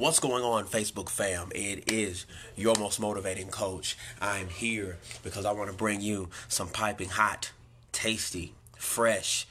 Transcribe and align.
What's 0.00 0.18
going 0.18 0.42
on, 0.42 0.64
Facebook 0.64 1.10
fam? 1.10 1.52
It 1.54 1.92
is 1.92 2.24
your 2.56 2.74
most 2.78 3.00
motivating 3.00 3.48
coach. 3.48 3.98
I'm 4.18 4.48
here 4.48 4.96
because 5.22 5.44
I 5.44 5.52
want 5.52 5.70
to 5.70 5.76
bring 5.76 6.00
you 6.00 6.30
some 6.48 6.68
piping 6.68 7.10
hot, 7.10 7.50
tasty, 7.92 8.54
fresh 8.78 9.46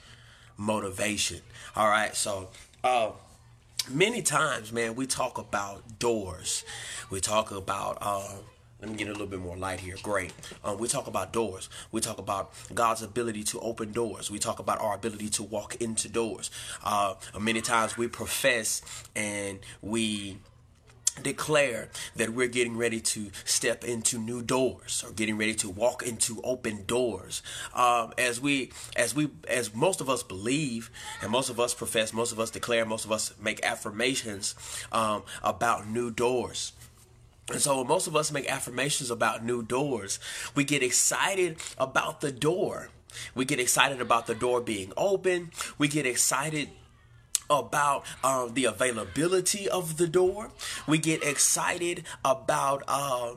motivation. 0.58 1.42
All 1.76 1.88
right, 1.88 2.16
so 2.16 2.50
uh, 2.84 3.12
many 3.92 4.24
times, 4.24 4.74
man, 4.74 4.96
we 4.96 5.06
talk 5.06 5.38
about 5.38 6.00
doors. 6.00 6.66
We 7.12 7.20
talk 7.20 7.52
about 7.52 8.00
uh, 8.02 8.38
let 8.82 8.90
me 8.90 8.96
get 8.96 9.08
a 9.08 9.12
little 9.12 9.28
bit 9.28 9.40
more 9.40 9.58
light 9.58 9.82
here. 9.82 9.96
Great. 10.02 10.32
Um, 10.64 10.78
we 10.78 10.88
talk 10.88 11.08
about 11.08 11.34
doors. 11.34 11.70
We 11.92 12.00
talk 12.00 12.18
about 12.18 12.54
God's 12.74 13.02
ability 13.02 13.44
to 13.46 13.60
open 13.60 13.92
doors. 13.92 14.32
We 14.32 14.40
talk 14.40 14.60
about 14.60 14.80
our 14.80 14.96
ability 14.96 15.30
to 15.32 15.44
walk 15.44 15.76
into 15.82 16.08
doors. 16.08 16.50
Uh, 16.84 17.16
many 17.40 17.62
times 17.62 17.98
we 17.98 18.08
profess 18.08 18.82
and 19.16 19.60
we 19.82 20.38
declare 21.22 21.90
that 22.16 22.30
we're 22.30 22.48
getting 22.48 22.78
ready 22.78 23.02
to 23.02 23.30
step 23.44 23.84
into 23.84 24.18
new 24.18 24.42
doors 24.42 25.04
or 25.06 25.12
getting 25.12 25.38
ready 25.38 25.54
to 25.54 25.70
walk 25.70 26.02
into 26.04 26.40
open 26.44 26.86
doors 26.86 27.42
um, 27.74 28.14
as 28.18 28.40
we 28.40 28.72
as 28.96 29.14
we 29.14 29.30
as 29.48 29.74
most 29.76 30.00
of 30.00 30.10
us 30.10 30.24
believe 30.24 30.90
and 31.22 31.30
most 31.30 31.50
of 31.50 31.60
us 31.60 31.74
profess 31.74 32.14
most 32.14 32.32
of 32.32 32.40
us 32.40 32.50
declare 32.50 32.86
most 32.86 33.04
of 33.04 33.12
us 33.12 33.34
make 33.42 33.64
affirmations 33.66 34.56
um, 34.94 35.24
about 35.44 35.88
new 35.88 36.10
doors 36.10 36.72
and 37.52 37.62
so 37.62 37.84
most 37.84 38.08
of 38.08 38.16
us 38.16 38.32
make 38.32 38.50
affirmations 38.50 39.10
about 39.10 39.44
new 39.44 39.64
doors, 39.64 40.20
we 40.56 40.64
get 40.64 40.84
excited 40.84 41.58
about 41.78 42.22
the 42.22 42.32
door. 42.32 42.90
We 43.34 43.46
get 43.46 43.60
excited 43.60 44.02
about 44.02 44.28
the 44.28 44.36
door 44.36 44.62
being 44.62 44.94
open. 44.96 45.52
We 45.78 45.88
get 45.88 46.06
excited 46.06 46.70
about 47.50 48.06
um, 48.24 48.54
the 48.54 48.66
availability 48.66 49.68
of 49.68 49.98
the 49.98 50.08
door. 50.08 50.52
We 50.88 51.00
get 51.00 51.24
excited 51.24 52.04
about 52.24 52.84
uh, 52.88 53.34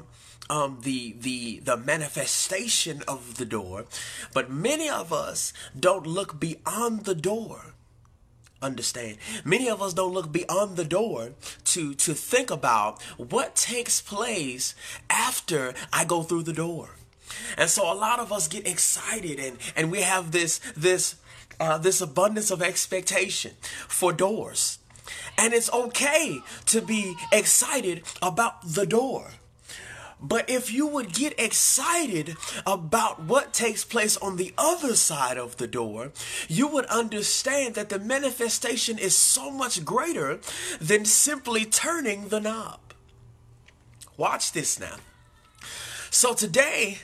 um, 0.51 0.81
the 0.83 1.17
the 1.19 1.61
the 1.61 1.79
manifestation 1.79 3.03
of 3.09 3.39
the 3.39 3.47
door. 3.47 3.87
But 4.35 4.51
many 4.51 4.91
of 4.91 5.13
us 5.13 5.55
don't 5.79 6.07
look 6.07 6.39
beyond 6.39 7.07
the 7.07 7.15
door 7.15 7.72
understand. 8.63 9.19
Many 9.45 9.69
of 9.69 9.83
us 9.83 9.95
don't 9.95 10.13
look 10.13 10.33
beyond 10.33 10.77
the 10.77 10.85
door 10.85 11.33
to 11.65 11.95
to 11.95 12.15
think 12.15 12.51
about 12.51 13.03
what 13.17 13.57
takes 13.57 14.01
place 14.01 14.75
after 15.11 15.75
I 15.93 16.05
go 16.05 16.23
through 16.23 16.45
the 16.45 16.53
door. 16.53 16.97
And 17.57 17.71
so 17.71 17.91
a 17.91 17.95
lot 17.95 18.19
of 18.21 18.33
us 18.33 18.49
get 18.49 18.67
excited 18.67 19.39
and 19.39 19.59
and 19.77 19.91
we 19.91 20.03
have 20.03 20.33
this 20.33 20.61
this 20.77 21.17
uh, 21.61 21.79
this 21.79 22.01
abundance 22.01 22.51
of 22.51 22.63
expectation 22.63 23.53
for 23.89 24.13
doors. 24.13 24.79
And 25.39 25.53
it's 25.53 25.73
okay 25.73 26.41
to 26.67 26.81
be 26.81 27.15
excited 27.33 28.03
about 28.21 28.63
the 28.63 28.87
door. 28.87 29.31
But 30.23 30.49
if 30.49 30.73
you 30.73 30.87
would 30.87 31.13
get 31.13 31.39
excited 31.39 32.37
about 32.65 33.21
what 33.23 33.53
takes 33.53 33.85
place 33.85 34.17
on 34.17 34.37
the 34.37 34.55
other 34.57 34.95
side 34.95 35.37
of 35.37 35.57
the 35.57 35.67
door, 35.67 36.13
you 36.49 36.69
would 36.69 36.87
understand 36.87 37.75
that 37.75 37.89
the 37.89 37.99
manifestation 37.99 38.99
is 38.99 39.17
so 39.17 39.51
much 39.51 39.85
greater 39.85 40.39
than 40.81 41.05
simply 41.05 41.65
turning 41.65 42.29
the 42.29 42.41
knob. 42.41 42.79
Watch 44.17 44.53
this 44.53 44.79
now. 44.79 44.97
So 46.11 46.35
today, 46.35 46.99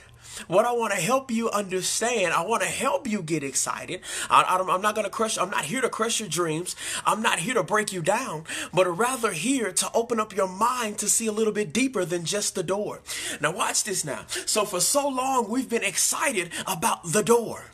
what 0.46 0.64
I 0.64 0.72
want 0.72 0.92
to 0.92 1.00
help 1.00 1.30
you 1.30 1.50
understand, 1.50 2.32
I 2.32 2.44
want 2.44 2.62
to 2.62 2.68
help 2.68 3.08
you 3.08 3.22
get 3.22 3.42
excited. 3.42 4.00
I, 4.30 4.58
am 4.58 4.82
not 4.82 4.94
going 4.94 5.04
to 5.04 5.10
crush, 5.10 5.38
I'm 5.38 5.50
not 5.50 5.64
here 5.64 5.80
to 5.80 5.88
crush 5.88 6.20
your 6.20 6.28
dreams. 6.28 6.76
I'm 7.04 7.22
not 7.22 7.38
here 7.38 7.54
to 7.54 7.62
break 7.62 7.92
you 7.92 8.02
down, 8.02 8.44
but 8.72 8.86
rather 8.86 9.32
here 9.32 9.72
to 9.72 9.90
open 9.94 10.20
up 10.20 10.34
your 10.34 10.48
mind 10.48 10.98
to 10.98 11.08
see 11.08 11.26
a 11.26 11.32
little 11.32 11.52
bit 11.52 11.72
deeper 11.72 12.04
than 12.04 12.24
just 12.24 12.54
the 12.54 12.62
door. 12.62 13.00
Now, 13.40 13.52
watch 13.52 13.84
this 13.84 14.04
now. 14.04 14.24
So, 14.46 14.64
for 14.64 14.80
so 14.80 15.08
long, 15.08 15.48
we've 15.48 15.68
been 15.68 15.84
excited 15.84 16.52
about 16.66 17.12
the 17.12 17.22
door 17.22 17.64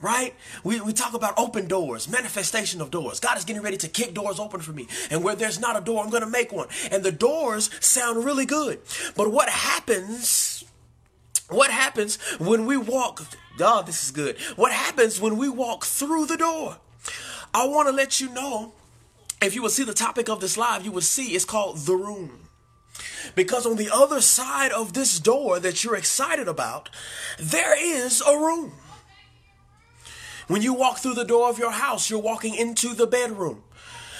right? 0.00 0.34
We, 0.62 0.80
we 0.80 0.92
talk 0.92 1.14
about 1.14 1.34
open 1.38 1.68
doors, 1.68 2.08
manifestation 2.08 2.80
of 2.80 2.90
doors. 2.90 3.20
God 3.20 3.38
is 3.38 3.44
getting 3.44 3.62
ready 3.62 3.78
to 3.78 3.88
kick 3.88 4.14
doors 4.14 4.38
open 4.38 4.60
for 4.60 4.72
me. 4.72 4.88
And 5.10 5.24
where 5.24 5.34
there's 5.34 5.58
not 5.58 5.76
a 5.76 5.80
door, 5.80 6.04
I'm 6.04 6.10
going 6.10 6.22
to 6.22 6.28
make 6.28 6.52
one. 6.52 6.68
And 6.90 7.02
the 7.02 7.12
doors 7.12 7.70
sound 7.80 8.24
really 8.24 8.46
good. 8.46 8.80
But 9.16 9.32
what 9.32 9.48
happens 9.48 10.64
what 11.48 11.70
happens 11.70 12.16
when 12.38 12.66
we 12.66 12.76
walk? 12.76 13.22
Oh, 13.60 13.82
this 13.82 14.04
is 14.04 14.10
good. 14.10 14.38
What 14.56 14.72
happens 14.72 15.20
when 15.20 15.36
we 15.36 15.48
walk 15.48 15.84
through 15.84 16.26
the 16.26 16.36
door? 16.36 16.78
I 17.54 17.66
want 17.66 17.88
to 17.88 17.92
let 17.92 18.20
you 18.20 18.28
know. 18.30 18.72
If 19.40 19.54
you 19.54 19.62
would 19.62 19.70
see 19.70 19.84
the 19.84 19.94
topic 19.94 20.28
of 20.28 20.40
this 20.40 20.56
live, 20.56 20.84
you 20.84 20.92
would 20.92 21.04
see 21.04 21.34
it's 21.34 21.44
called 21.44 21.78
the 21.78 21.94
room. 21.94 22.48
Because 23.34 23.66
on 23.66 23.76
the 23.76 23.90
other 23.92 24.20
side 24.20 24.72
of 24.72 24.94
this 24.94 25.20
door 25.20 25.60
that 25.60 25.84
you're 25.84 25.96
excited 25.96 26.48
about, 26.48 26.88
there 27.38 27.76
is 27.78 28.22
a 28.22 28.36
room. 28.36 28.72
When 30.48 30.62
you 30.62 30.72
walk 30.72 30.98
through 30.98 31.14
the 31.14 31.24
door 31.24 31.50
of 31.50 31.58
your 31.58 31.72
house, 31.72 32.08
you're 32.08 32.20
walking 32.20 32.54
into 32.54 32.94
the 32.94 33.06
bedroom. 33.06 33.62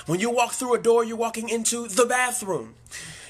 When 0.06 0.20
you 0.20 0.30
walk 0.30 0.52
through 0.52 0.74
a 0.74 0.78
door, 0.78 1.04
you're 1.04 1.16
walking 1.16 1.48
into 1.48 1.88
the 1.88 2.04
bathroom. 2.04 2.74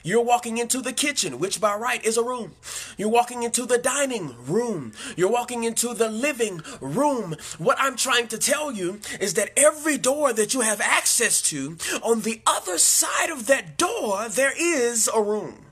You're 0.06 0.22
walking 0.22 0.58
into 0.58 0.80
the 0.80 0.92
kitchen, 0.92 1.40
which 1.40 1.60
by 1.60 1.74
right 1.74 2.04
is 2.04 2.16
a 2.16 2.22
room. 2.22 2.52
You're 2.96 3.08
walking 3.08 3.42
into 3.42 3.66
the 3.66 3.76
dining 3.76 4.36
room. 4.46 4.92
You're 5.16 5.32
walking 5.32 5.64
into 5.64 5.94
the 5.94 6.08
living 6.08 6.62
room. 6.80 7.34
What 7.58 7.76
I'm 7.80 7.96
trying 7.96 8.28
to 8.28 8.38
tell 8.38 8.70
you 8.70 9.00
is 9.18 9.34
that 9.34 9.50
every 9.56 9.98
door 9.98 10.32
that 10.32 10.54
you 10.54 10.60
have 10.60 10.80
access 10.80 11.42
to, 11.50 11.76
on 12.04 12.20
the 12.20 12.40
other 12.46 12.78
side 12.78 13.30
of 13.30 13.48
that 13.48 13.76
door, 13.76 14.28
there 14.28 14.52
is 14.56 15.10
a 15.12 15.20
room. 15.20 15.66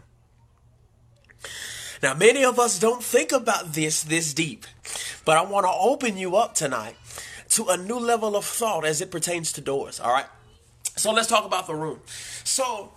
Now, 2.03 2.15
many 2.15 2.44
of 2.44 2.59
us 2.59 2.81
don't 2.81 3.05
think 3.05 3.31
about 3.31 3.75
this 3.75 4.03
this 4.03 4.34
deep, 4.34 4.67
but 5.25 5.37
I 5.37 5.43
want 5.43 5.65
to 5.65 5.73
open 5.73 6.17
you 6.17 6.34
up 6.34 6.56
tonight 6.56 6.97
to 7.50 7.67
a 7.69 7.77
new 7.77 8.00
level 8.00 8.34
of 8.34 8.44
thought 8.44 8.84
as 8.84 9.00
it 9.00 9.12
pertains 9.12 9.53
to 9.53 9.61
doors, 9.61 10.00
all 10.00 10.12
right? 10.12 10.27
So 10.97 11.12
let's 11.12 11.28
talk 11.28 11.44
about 11.44 11.69
the 11.69 11.77
room. 11.77 12.00
So, 12.43 12.94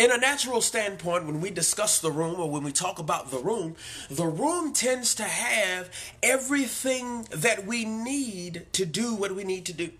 in 0.00 0.10
a 0.10 0.16
natural 0.16 0.62
standpoint, 0.62 1.26
when 1.26 1.42
we 1.42 1.50
discuss 1.50 2.00
the 2.00 2.10
room 2.10 2.40
or 2.40 2.48
when 2.48 2.62
we 2.62 2.72
talk 2.72 2.98
about 2.98 3.30
the 3.30 3.38
room, 3.38 3.76
the 4.08 4.24
room 4.24 4.72
tends 4.72 5.14
to 5.16 5.24
have 5.24 5.90
everything 6.22 7.26
that 7.30 7.66
we 7.66 7.84
need 7.84 8.66
to 8.72 8.86
do 8.86 9.14
what 9.14 9.34
we 9.34 9.44
need 9.44 9.66
to 9.66 9.74
do. 9.74 9.90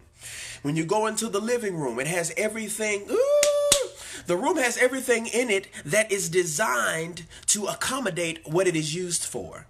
When 0.62 0.74
you 0.74 0.86
go 0.86 1.06
into 1.06 1.28
the 1.28 1.40
living 1.40 1.76
room, 1.76 2.00
it 2.00 2.06
has 2.06 2.32
everything. 2.38 3.10
Ooh, 3.10 3.88
the 4.26 4.36
room 4.36 4.56
has 4.56 4.78
everything 4.78 5.26
in 5.26 5.50
it 5.50 5.68
that 5.84 6.10
is 6.10 6.30
designed 6.30 7.24
to 7.48 7.66
accommodate 7.66 8.48
what 8.48 8.66
it 8.66 8.76
is 8.76 8.94
used 8.94 9.24
for. 9.24 9.66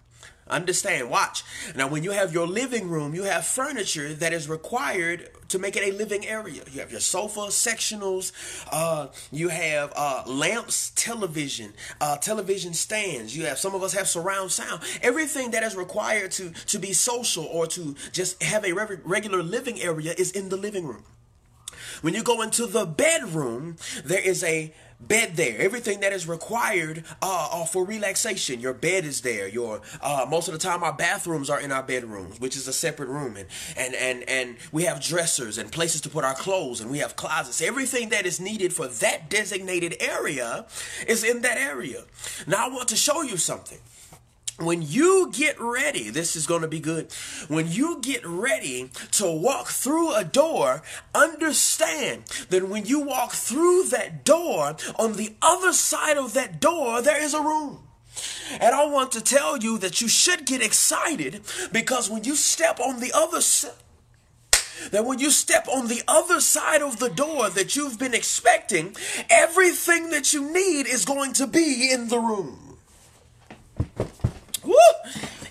Understand, 0.50 1.09
watch. 1.09 1.44
Now, 1.77 1.88
when 1.88 2.03
you 2.03 2.11
have 2.11 2.33
your 2.33 2.47
living 2.47 2.88
room, 2.88 3.15
you 3.15 3.22
have 3.22 3.47
furniture 3.47 4.12
that 4.15 4.33
is 4.33 4.49
required 4.49 5.31
to 5.49 5.59
make 5.59 5.77
it 5.77 5.83
a 5.83 5.97
living 5.97 6.27
area. 6.27 6.62
You 6.71 6.81
have 6.81 6.91
your 6.91 7.00
sofa, 7.00 7.41
sectionals, 7.41 8.33
uh, 8.72 9.09
you 9.31 9.49
have 9.49 9.93
uh, 9.97 10.25
lamps, 10.27 10.91
television, 10.94 11.72
uh, 12.00 12.16
television 12.19 12.75
stands. 12.75 13.37
You 13.37 13.47
have 13.47 13.59
some 13.59 13.75
of 13.75 13.83
us 13.83 13.93
have 13.93 14.09
surround 14.09 14.53
sound. 14.53 14.83
Everything 15.03 15.53
that 15.53 15.62
is 15.62 15.77
required 15.77 16.31
to 16.33 16.50
to 16.67 16.78
be 16.78 16.93
social 16.93 17.44
or 17.44 17.67
to 17.69 17.94
just 18.12 18.43
have 18.43 18.65
a 18.65 18.72
re- 18.72 18.99
regular 19.05 19.43
living 19.43 19.81
area 19.81 20.15
is 20.17 20.32
in 20.32 20.49
the 20.49 20.56
living 20.56 20.87
room. 20.87 21.05
When 22.03 22.15
you 22.15 22.22
go 22.22 22.43
into 22.43 22.67
the 22.67 22.87
bedroom, 22.87 23.77
there 24.05 24.21
is 24.21 24.43
a 24.44 24.72
bed 25.00 25.37
there. 25.37 25.59
Everything 25.59 26.00
that 26.00 26.12
is 26.12 26.28
required 26.28 27.05
uh, 27.22 27.65
for 27.65 27.84
relaxation. 27.84 28.61
Your 28.61 28.75
bed 28.75 29.05
is 29.05 29.22
there. 29.22 29.49
Your 29.49 29.81
uh, 30.00 30.27
most 30.28 30.49
of 30.49 30.53
the 30.53 30.59
time 30.59 30.83
our 30.83 30.93
bathrooms 30.93 31.50
are 31.50 31.61
in 31.61 31.72
our 31.72 31.83
bedrooms, 31.83 32.41
which 32.41 32.56
is 32.56 32.69
a 32.69 32.72
separate 32.72 33.09
room, 33.09 33.37
and 33.37 33.47
and 33.77 33.94
and 33.94 34.28
and 34.28 34.56
we 34.72 34.84
have 34.84 35.03
dressers 35.03 35.59
and 35.59 35.71
places 35.72 36.00
to 36.03 36.09
put 36.09 36.25
our 36.25 36.34
clothes, 36.34 36.81
and 36.81 36.91
we 36.91 36.99
have 36.99 37.16
closets. 37.16 37.61
Everything 37.61 38.11
that 38.11 38.27
is 38.27 38.41
needed 38.41 38.72
for 38.72 38.87
that 38.87 39.28
designated 39.31 39.97
area 40.00 40.67
is 41.06 41.25
in 41.25 41.43
that 41.43 41.58
area. 41.58 42.05
Now 42.47 42.67
I 42.67 42.69
want 42.69 42.88
to 42.88 42.97
show 42.97 43.23
you 43.23 43.37
something 43.37 43.79
when 44.62 44.83
you 44.83 45.31
get 45.33 45.61
ready, 45.61 46.11
this 46.11 46.37
is 46.37 46.47
going 46.47 46.62
to 46.62 46.69
be 46.69 46.81
good. 46.81 47.12
When 47.49 47.71
you 47.71 47.99
get 48.01 48.27
ready 48.27 48.91
to 49.12 49.31
walk 49.31 49.69
through 49.69 50.15
a 50.15 50.25
door, 50.25 50.83
understand 51.15 52.25
that 52.51 52.69
when 52.69 52.87
you 52.87 53.01
walk 53.01 53.33
through 53.33 53.85
that 53.85 54.25
door, 54.25 54.77
on 54.97 55.15
the 55.15 55.35
other 55.43 55.73
side 55.73 56.19
of 56.19 56.35
that 56.35 56.61
door, 56.61 57.03
there 57.03 57.23
is 57.23 57.35
a 57.35 57.41
room. 57.43 57.81
And 58.61 58.75
I 58.75 58.87
want 58.87 59.12
to 59.12 59.21
tell 59.21 59.57
you 59.57 59.79
that 59.79 60.01
you 60.01 60.09
should 60.09 60.45
get 60.45 60.62
excited 60.62 61.43
because 61.73 62.11
when 62.11 62.25
you 62.25 62.35
step 62.35 62.81
on 62.81 63.01
the 63.01 63.12
other 63.15 63.41
side, 63.41 63.73
that 64.91 65.05
when 65.05 65.19
you 65.19 65.31
step 65.31 65.69
on 65.69 65.89
the 65.89 66.03
other 66.09 66.41
side 66.41 66.83
of 66.83 66.99
the 66.99 67.11
door 67.11 67.51
that 67.51 67.77
you've 67.77 67.99
been 67.99 68.15
expecting, 68.15 68.97
everything 69.29 70.11
that 70.11 70.33
you 70.33 70.53
need 70.53 70.87
is 70.87 71.05
going 71.05 71.35
to 71.35 71.47
be 71.47 71.91
in 71.93 72.09
the 72.09 72.19
room. 72.19 72.69
Woo! 74.70 75.00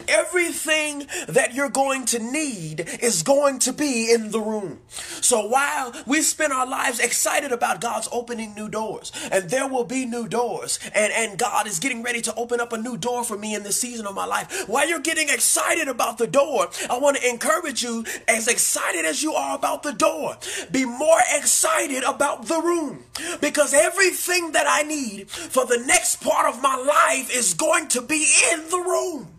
Everything 0.10 1.08
that 1.28 1.54
you're 1.54 1.70
going 1.70 2.06
to 2.06 2.20
need 2.20 2.90
is 3.02 3.24
going 3.24 3.60
to 3.60 3.74
be 3.74 4.12
in 4.12 4.32
the 4.32 4.42
room. 4.42 4.82
So 5.22 5.48
while 5.48 5.94
we 6.06 6.22
spend 6.22 6.52
our 6.52 6.68
lives 6.68 7.00
excited 7.00 7.52
about 7.52 7.82
God's 7.82 8.10
opening 8.12 8.54
new 8.56 8.70
doors, 8.70 9.12
and 9.32 9.50
there 9.50 9.68
will 9.68 9.84
be 9.84 10.06
new 10.06 10.28
doors, 10.28 10.80
and, 10.94 11.14
and 11.14 11.38
God 11.38 11.68
is 11.68 11.80
getting 11.80 12.04
ready 12.04 12.22
to 12.22 12.36
open 12.36 12.60
up 12.60 12.74
a 12.74 12.78
new 12.78 12.98
door 12.98 13.24
for 13.24 13.38
me 13.38 13.54
in 13.56 13.64
this 13.64 13.80
season 13.80 14.06
of 14.06 14.16
my 14.16 14.26
life, 14.26 14.68
while 14.68 14.88
you're 14.88 15.00
getting 15.00 15.30
excited 15.30 15.88
about 15.88 16.18
the 16.18 16.28
door, 16.28 16.70
I 16.90 16.98
want 16.98 17.18
to 17.18 17.30
encourage 17.30 17.84
you, 17.84 18.06
as 18.28 18.48
excited 18.48 19.06
as 19.06 19.24
you 19.24 19.34
are 19.34 19.56
about 19.56 19.84
the 19.84 19.94
door, 19.94 20.38
be 20.72 20.86
more 20.86 21.20
excited 21.36 22.04
about 22.04 22.48
the 22.48 22.60
room. 22.62 23.06
Because 23.42 23.74
everything 23.74 24.54
that 24.54 24.66
I 24.68 24.84
need 24.84 25.30
for 25.30 25.66
the 25.66 25.84
next 25.86 26.22
part 26.22 26.54
of 26.54 26.62
my 26.62 26.76
life 26.76 27.36
is 27.36 27.54
going 27.54 27.88
to 27.90 28.02
be 28.02 28.28
in 28.54 28.70
the 28.70 28.78
room. 28.80 29.39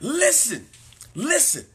Listen, 0.00 0.66
listen. 1.14 1.66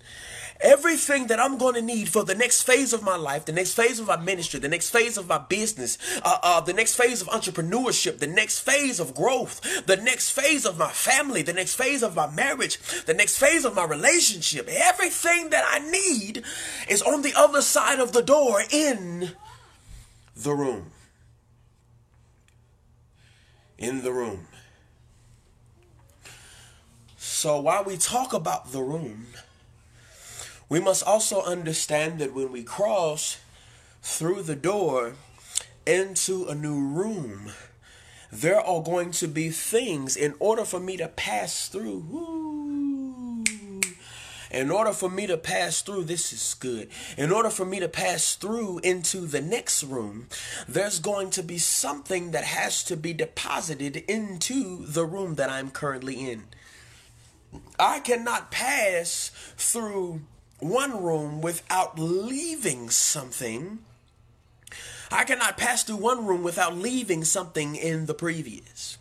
Everything 0.64 1.26
that 1.28 1.40
I'm 1.40 1.58
going 1.58 1.74
to 1.74 1.82
need 1.82 2.08
for 2.08 2.24
the 2.24 2.36
next 2.36 2.62
phase 2.62 2.94
of 2.94 3.02
my 3.02 3.16
life, 3.16 3.46
the 3.46 3.52
next 3.52 3.74
phase 3.74 4.00
of 4.00 4.06
my 4.06 4.18
ministry, 4.18 4.60
the 4.60 4.70
next 4.70 4.92
phase 4.92 5.18
of 5.18 5.28
my 5.28 5.40
business, 5.40 5.98
uh, 6.24 6.38
uh, 6.44 6.62
the 6.62 6.74
next 6.74 6.96
phase 6.96 7.20
of 7.20 7.28
entrepreneurship, 7.30 8.20
the 8.20 8.28
next 8.28 8.60
phase 8.60 9.00
of 9.00 9.16
growth, 9.16 9.88
the 9.88 9.98
next 9.98 10.30
phase 10.30 10.68
of 10.68 10.78
my 10.78 10.92
family, 10.92 11.42
the 11.42 11.54
next 11.54 11.74
phase 11.76 12.04
of 12.04 12.16
my 12.16 12.30
marriage, 12.30 12.78
the 13.06 13.14
next 13.16 13.40
phase 13.40 13.66
of 13.66 13.76
my 13.76 13.84
relationship, 13.84 14.68
everything 14.70 15.50
that 15.50 15.66
I 15.68 15.80
need 15.80 16.44
is 16.88 17.02
on 17.02 17.24
the 17.24 17.34
other 17.36 17.64
side 17.64 18.00
of 18.00 18.12
the 18.12 18.22
door 18.22 18.62
in 18.70 19.32
the 20.36 20.54
room. 20.54 20.92
In 23.80 24.04
the 24.04 24.12
room. 24.12 24.46
So 27.42 27.60
while 27.60 27.84
we 27.84 27.98
talk 27.98 28.34
about 28.34 28.72
the 28.72 28.84
room, 28.84 29.26
we 30.70 30.80
must 30.80 31.04
also 31.04 31.42
understand 31.42 32.20
that 32.20 32.36
when 32.36 32.52
we 32.52 32.62
cross 32.62 33.40
through 34.04 34.44
the 34.44 34.56
door 34.56 35.14
into 35.88 36.46
a 36.46 36.54
new 36.54 36.80
room, 36.80 37.52
there 38.32 38.62
are 38.62 38.84
going 38.84 39.10
to 39.14 39.28
be 39.28 39.50
things 39.50 40.16
in 40.16 40.36
order 40.38 40.64
for 40.64 40.80
me 40.80 40.98
to 40.98 41.08
pass 41.08 41.68
through. 41.68 42.06
In 44.52 44.70
order 44.70 44.94
for 44.94 45.10
me 45.10 45.26
to 45.26 45.38
pass 45.38 45.82
through, 45.82 46.04
this 46.04 46.32
is 46.32 46.54
good. 46.60 46.90
In 47.18 47.32
order 47.32 47.50
for 47.50 47.66
me 47.66 47.80
to 47.80 47.90
pass 47.90 48.36
through 48.36 48.82
into 48.84 49.22
the 49.22 49.42
next 49.42 49.84
room, 49.84 50.28
there's 50.68 51.00
going 51.00 51.32
to 51.32 51.42
be 51.42 51.58
something 51.58 52.30
that 52.34 52.44
has 52.44 52.84
to 52.84 52.96
be 52.96 53.14
deposited 53.14 53.96
into 53.96 54.86
the 54.86 55.06
room 55.08 55.34
that 55.36 55.50
I'm 55.50 55.72
currently 55.72 56.30
in. 56.30 56.44
I 57.80 58.00
cannot 58.00 58.52
pass 58.52 59.32
through 59.58 60.22
one 60.60 61.04
room 61.04 61.42
without 61.42 61.98
leaving 61.98 62.90
something. 62.90 63.80
I 65.12 65.24
cannot 65.24 65.58
pass 65.58 65.84
through 65.84 65.98
one 65.98 66.26
room 66.26 66.44
without 66.44 66.76
leaving 66.76 67.24
something 67.24 67.76
in 67.76 68.06
the 68.06 68.14
previous. 68.14 68.98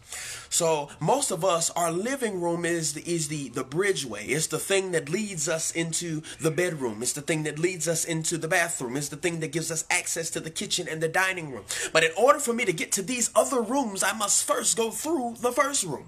So 0.50 0.88
most 0.98 1.30
of 1.30 1.44
us, 1.44 1.70
our 1.70 1.92
living 1.92 2.40
room 2.40 2.64
is 2.64 2.94
the, 2.94 3.02
is 3.08 3.28
the 3.28 3.48
the 3.50 3.64
bridgeway. 3.64 4.28
It's 4.28 4.48
the 4.48 4.58
thing 4.58 4.90
that 4.92 5.08
leads 5.08 5.48
us 5.48 5.70
into 5.70 6.22
the 6.40 6.50
bedroom. 6.50 7.02
It's 7.02 7.12
the 7.12 7.20
thing 7.20 7.44
that 7.44 7.58
leads 7.58 7.86
us 7.86 8.04
into 8.04 8.36
the 8.36 8.48
bathroom. 8.48 8.96
It's 8.96 9.08
the 9.08 9.16
thing 9.16 9.38
that 9.40 9.52
gives 9.52 9.70
us 9.70 9.84
access 9.90 10.28
to 10.30 10.40
the 10.40 10.50
kitchen 10.50 10.88
and 10.88 11.00
the 11.00 11.08
dining 11.08 11.52
room. 11.52 11.64
But 11.92 12.02
in 12.02 12.10
order 12.18 12.40
for 12.40 12.52
me 12.52 12.64
to 12.64 12.72
get 12.72 12.90
to 12.92 13.02
these 13.02 13.30
other 13.36 13.62
rooms, 13.62 14.02
I 14.02 14.12
must 14.12 14.44
first 14.44 14.76
go 14.76 14.90
through 14.90 15.36
the 15.40 15.52
first 15.52 15.84
room. 15.84 16.06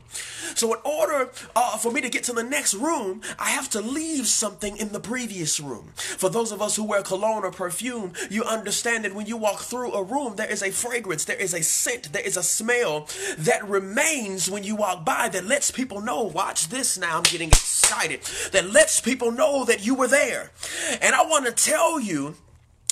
So 0.57 0.75
in 0.75 0.81
order 0.85 1.31
uh, 1.55 1.77
for 1.79 1.93
me 1.93 2.01
to 2.01 2.11
get 2.11 2.25
to 2.25 2.33
the 2.33 2.43
next 2.43 2.75
room, 2.75 3.23
I 3.39 3.51
have 3.51 3.71
to 3.71 3.81
leave 3.81 4.27
something 4.27 4.77
in 4.77 4.91
the 4.91 5.01
previous 5.01 5.61
room. 5.61 5.93
For 5.95 6.29
those 6.29 6.51
of 6.51 6.61
us 6.61 6.75
who 6.75 6.85
wear 6.85 7.03
cologne 7.03 7.45
or 7.45 7.53
perfume, 7.53 8.13
you 8.29 8.43
understand 8.43 9.05
that 9.05 9.15
when 9.15 9.27
you 9.27 9.37
walk 9.37 9.61
through 9.61 9.93
a 9.93 10.03
room, 10.03 10.35
there 10.35 10.51
is 10.51 10.63
a 10.63 10.73
fragrance, 10.73 11.25
there 11.25 11.37
is 11.37 11.55
a 11.55 11.63
scent, 11.63 12.13
there 12.13 12.27
is 12.27 12.37
a 12.37 12.43
smell 12.43 13.07
that 13.39 13.67
remains 13.69 14.32
when 14.51 14.65
you 14.65 14.77
walk 14.77 15.05
by 15.05 15.29
that 15.29 15.45
lets 15.45 15.71
people 15.71 16.01
know, 16.01 16.23
watch 16.23 16.69
this 16.69 16.99
now, 16.99 17.17
I'm 17.17 17.23
getting 17.23 17.49
excited, 17.49 18.23
that 18.53 18.71
lets 18.71 19.01
people 19.01 19.31
know 19.31 19.65
that 19.65 19.85
you 19.85 19.95
were 19.95 20.09
there. 20.09 20.51
And 21.01 21.15
I 21.15 21.25
want 21.25 21.47
to 21.47 21.53
tell 21.53 22.01
you, 22.01 22.37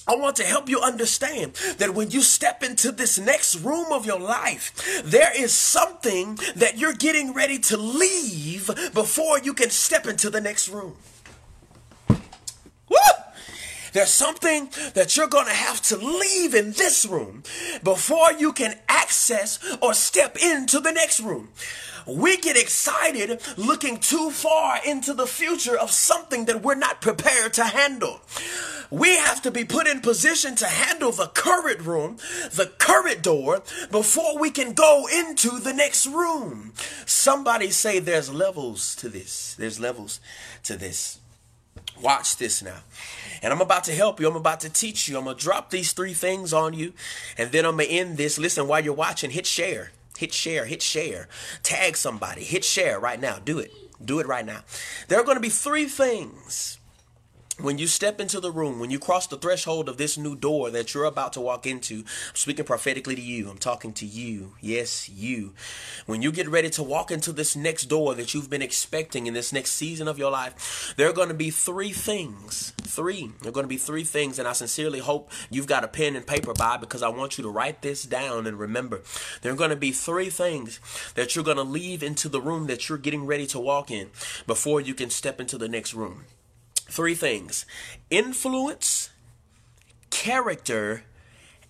I 0.08 0.16
want 0.16 0.36
to 0.36 0.44
help 0.44 0.68
you 0.68 0.80
understand 0.80 1.52
that 1.78 1.94
when 1.94 2.10
you 2.10 2.22
step 2.22 2.62
into 2.62 2.90
this 2.90 3.18
next 3.18 3.56
room 3.56 3.92
of 3.92 4.06
your 4.06 4.18
life, 4.18 5.02
there 5.04 5.30
is 5.36 5.52
something 5.52 6.38
that 6.56 6.78
you're 6.78 6.94
getting 6.94 7.32
ready 7.32 7.58
to 7.60 7.76
leave 7.76 8.66
before 8.92 9.38
you 9.38 9.54
can 9.54 9.70
step 9.70 10.06
into 10.06 10.30
the 10.30 10.40
next 10.40 10.68
room. 10.68 10.96
There's 13.92 14.10
something 14.10 14.70
that 14.94 15.16
you're 15.16 15.26
going 15.26 15.46
to 15.46 15.52
have 15.52 15.80
to 15.82 15.96
leave 15.96 16.54
in 16.54 16.72
this 16.72 17.06
room 17.06 17.42
before 17.82 18.32
you 18.32 18.52
can 18.52 18.74
access 18.88 19.58
or 19.80 19.94
step 19.94 20.36
into 20.36 20.80
the 20.80 20.92
next 20.92 21.20
room. 21.20 21.48
We 22.06 22.38
get 22.38 22.56
excited 22.56 23.40
looking 23.56 23.98
too 23.98 24.30
far 24.30 24.78
into 24.86 25.12
the 25.12 25.26
future 25.26 25.76
of 25.76 25.90
something 25.90 26.46
that 26.46 26.62
we're 26.62 26.74
not 26.74 27.00
prepared 27.00 27.52
to 27.54 27.64
handle. 27.64 28.20
We 28.90 29.16
have 29.16 29.40
to 29.42 29.50
be 29.50 29.64
put 29.64 29.86
in 29.86 30.00
position 30.00 30.56
to 30.56 30.66
handle 30.66 31.12
the 31.12 31.28
current 31.28 31.80
room, 31.80 32.16
the 32.52 32.72
current 32.78 33.22
door, 33.22 33.62
before 33.90 34.38
we 34.38 34.50
can 34.50 34.72
go 34.72 35.06
into 35.06 35.60
the 35.60 35.72
next 35.72 36.06
room. 36.06 36.72
Somebody 37.06 37.70
say 37.70 38.00
there's 38.00 38.32
levels 38.32 38.96
to 38.96 39.08
this. 39.08 39.54
There's 39.56 39.78
levels 39.78 40.20
to 40.64 40.76
this. 40.76 41.18
Watch 42.02 42.36
this 42.36 42.62
now. 42.62 42.80
And 43.42 43.52
I'm 43.52 43.60
about 43.60 43.84
to 43.84 43.94
help 43.94 44.20
you. 44.20 44.28
I'm 44.28 44.36
about 44.36 44.60
to 44.60 44.70
teach 44.70 45.08
you. 45.08 45.16
I'm 45.18 45.24
going 45.24 45.36
to 45.36 45.42
drop 45.42 45.70
these 45.70 45.92
three 45.92 46.14
things 46.14 46.52
on 46.52 46.74
you. 46.74 46.92
And 47.38 47.52
then 47.52 47.64
I'm 47.64 47.76
going 47.76 47.88
to 47.88 47.94
end 47.94 48.16
this. 48.16 48.38
Listen, 48.38 48.66
while 48.66 48.84
you're 48.84 48.94
watching, 48.94 49.30
hit 49.30 49.46
share. 49.46 49.92
Hit 50.18 50.34
share. 50.34 50.66
Hit 50.66 50.82
share. 50.82 51.28
Tag 51.62 51.96
somebody. 51.96 52.42
Hit 52.42 52.64
share 52.64 52.98
right 52.98 53.20
now. 53.20 53.38
Do 53.38 53.58
it. 53.58 53.72
Do 54.04 54.18
it 54.18 54.26
right 54.26 54.44
now. 54.44 54.60
There 55.08 55.20
are 55.20 55.24
going 55.24 55.36
to 55.36 55.42
be 55.42 55.48
three 55.48 55.86
things 55.86 56.79
when 57.62 57.78
you 57.78 57.86
step 57.86 58.20
into 58.20 58.40
the 58.40 58.50
room, 58.50 58.80
when 58.80 58.90
you 58.90 58.98
cross 58.98 59.26
the 59.26 59.36
threshold 59.36 59.88
of 59.88 59.96
this 59.96 60.16
new 60.16 60.34
door 60.34 60.70
that 60.70 60.94
you're 60.94 61.04
about 61.04 61.32
to 61.34 61.40
walk 61.40 61.66
into, 61.66 61.96
I'm 61.98 62.34
speaking 62.34 62.64
prophetically 62.64 63.14
to 63.14 63.20
you. 63.20 63.50
I'm 63.50 63.58
talking 63.58 63.92
to 63.94 64.06
you. 64.06 64.54
Yes, 64.60 65.08
you. 65.08 65.52
When 66.06 66.22
you 66.22 66.32
get 66.32 66.48
ready 66.48 66.70
to 66.70 66.82
walk 66.82 67.10
into 67.10 67.32
this 67.32 67.54
next 67.54 67.84
door 67.84 68.14
that 68.14 68.32
you've 68.32 68.48
been 68.50 68.62
expecting 68.62 69.26
in 69.26 69.34
this 69.34 69.52
next 69.52 69.72
season 69.72 70.08
of 70.08 70.18
your 70.18 70.30
life, 70.30 70.94
there 70.96 71.08
are 71.08 71.12
going 71.12 71.28
to 71.28 71.34
be 71.34 71.50
three 71.50 71.92
things. 71.92 72.72
Three. 72.78 73.32
There 73.40 73.50
are 73.50 73.52
going 73.52 73.64
to 73.64 73.68
be 73.68 73.76
three 73.76 74.04
things, 74.04 74.38
and 74.38 74.48
I 74.48 74.52
sincerely 74.52 75.00
hope 75.00 75.30
you've 75.50 75.66
got 75.66 75.84
a 75.84 75.88
pen 75.88 76.16
and 76.16 76.26
paper 76.26 76.52
by 76.54 76.76
because 76.76 77.02
I 77.02 77.08
want 77.08 77.38
you 77.38 77.44
to 77.44 77.50
write 77.50 77.82
this 77.82 78.04
down 78.04 78.46
and 78.46 78.58
remember. 78.58 79.02
There 79.42 79.52
are 79.52 79.56
going 79.56 79.70
to 79.70 79.76
be 79.76 79.92
three 79.92 80.30
things 80.30 80.80
that 81.14 81.34
you're 81.34 81.44
going 81.44 81.56
to 81.56 81.62
leave 81.62 82.02
into 82.02 82.28
the 82.28 82.40
room 82.40 82.66
that 82.66 82.88
you're 82.88 82.98
getting 82.98 83.26
ready 83.26 83.46
to 83.48 83.60
walk 83.60 83.90
in 83.90 84.10
before 84.46 84.80
you 84.80 84.94
can 84.94 85.10
step 85.10 85.40
into 85.40 85.58
the 85.58 85.68
next 85.68 85.94
room 85.94 86.24
three 86.90 87.14
things 87.14 87.64
influence, 88.10 89.10
character, 90.10 91.04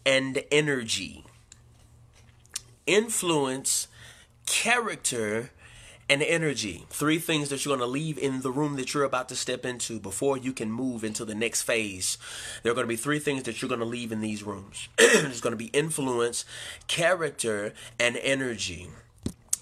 and 0.04 0.42
energy. 0.50 1.24
Influence, 2.86 3.86
character, 4.46 5.50
and 6.08 6.22
energy. 6.22 6.86
Three 6.90 7.18
things 7.18 7.50
that 7.50 7.64
you're 7.64 7.76
going 7.76 7.86
to 7.86 7.92
leave 7.92 8.18
in 8.18 8.40
the 8.40 8.50
room 8.50 8.74
that 8.76 8.92
you're 8.92 9.04
about 9.04 9.28
to 9.28 9.36
step 9.36 9.64
into 9.64 10.00
before 10.00 10.36
you 10.36 10.52
can 10.52 10.72
move 10.72 11.04
into 11.04 11.24
the 11.24 11.36
next 11.36 11.62
phase. 11.62 12.18
There 12.62 12.72
are 12.72 12.74
going 12.74 12.86
to 12.86 12.88
be 12.88 12.96
three 12.96 13.20
things 13.20 13.44
that 13.44 13.62
you're 13.62 13.68
going 13.68 13.80
to 13.80 13.86
leave 13.86 14.10
in 14.10 14.20
these 14.20 14.42
rooms. 14.42 14.88
It's 14.98 15.40
going 15.40 15.52
to 15.52 15.56
be 15.56 15.66
influence, 15.66 16.44
character, 16.88 17.74
and 18.00 18.16
energy. 18.16 18.88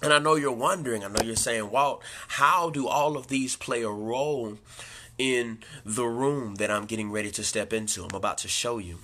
And 0.01 0.13
I 0.13 0.19
know 0.19 0.35
you're 0.35 0.51
wondering, 0.51 1.03
I 1.03 1.09
know 1.09 1.21
you're 1.23 1.35
saying, 1.35 1.69
Walt, 1.69 2.01
how 2.29 2.69
do 2.69 2.87
all 2.87 3.17
of 3.17 3.27
these 3.27 3.55
play 3.55 3.83
a 3.83 3.89
role 3.89 4.57
in 5.19 5.59
the 5.85 6.05
room 6.05 6.55
that 6.55 6.71
I'm 6.71 6.85
getting 6.85 7.11
ready 7.11 7.29
to 7.31 7.43
step 7.43 7.73
into. 7.73 8.03
I'm 8.03 8.15
about 8.15 8.39
to 8.39 8.47
show 8.47 8.79
you. 8.79 8.97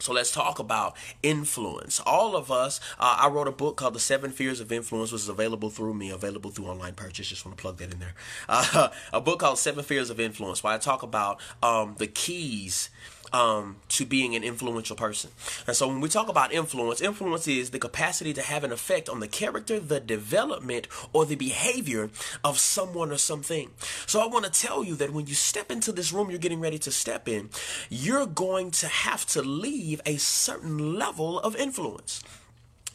So 0.00 0.12
let's 0.12 0.32
talk 0.32 0.58
about 0.58 0.96
influence. 1.22 2.00
All 2.00 2.36
of 2.36 2.50
us, 2.50 2.80
uh, 2.98 3.16
I 3.20 3.28
wrote 3.28 3.46
a 3.48 3.52
book 3.52 3.76
called 3.76 3.94
The 3.94 4.00
Seven 4.00 4.32
Fears 4.32 4.60
of 4.60 4.72
Influence, 4.72 5.12
which 5.12 5.22
is 5.22 5.28
available 5.28 5.70
through 5.70 5.94
me, 5.94 6.10
available 6.10 6.50
through 6.50 6.66
online 6.66 6.94
purchase. 6.94 7.28
Just 7.28 7.46
want 7.46 7.56
to 7.56 7.62
plug 7.62 7.78
that 7.78 7.92
in 7.92 8.00
there. 8.00 8.14
Uh, 8.48 8.88
a 9.12 9.20
book 9.20 9.38
called 9.38 9.58
Seven 9.58 9.84
Fears 9.84 10.10
of 10.10 10.18
Influence, 10.18 10.62
where 10.62 10.74
I 10.74 10.78
talk 10.78 11.02
about 11.02 11.40
um, 11.62 11.94
the 11.98 12.06
keys 12.06 12.90
um, 13.32 13.76
to 13.88 14.04
being 14.04 14.34
an 14.34 14.44
influential 14.44 14.96
person. 14.96 15.30
And 15.66 15.76
so 15.76 15.88
when 15.88 16.00
we 16.00 16.08
talk 16.08 16.28
about 16.28 16.52
influence, 16.52 17.00
influence 17.00 17.48
is 17.48 17.70
the 17.70 17.78
capacity 17.78 18.32
to 18.34 18.42
have 18.42 18.64
an 18.64 18.72
effect 18.72 19.08
on 19.08 19.20
the 19.20 19.28
character, 19.28 19.80
the 19.80 20.00
development, 20.00 20.88
or 21.12 21.26
the 21.26 21.36
behavior 21.36 22.10
of 22.42 22.58
someone 22.58 23.10
or 23.10 23.18
something. 23.18 23.70
So 24.06 24.20
I 24.20 24.26
want 24.26 24.44
to 24.44 24.50
tell 24.50 24.84
you 24.84 24.94
that 24.96 25.12
when 25.12 25.26
you 25.26 25.34
step 25.34 25.70
into 25.70 25.92
this 25.92 26.12
room 26.12 26.30
you're 26.30 26.38
getting 26.38 26.60
ready 26.60 26.78
to 26.78 26.90
step 26.90 27.28
in, 27.28 27.50
you're 27.90 28.26
going 28.26 28.70
to 28.72 28.86
have 28.86 29.26
to 29.26 29.42
leave 29.42 30.00
a 30.06 30.16
certain 30.16 30.94
level 30.94 31.40
of 31.40 31.56
influence. 31.56 32.22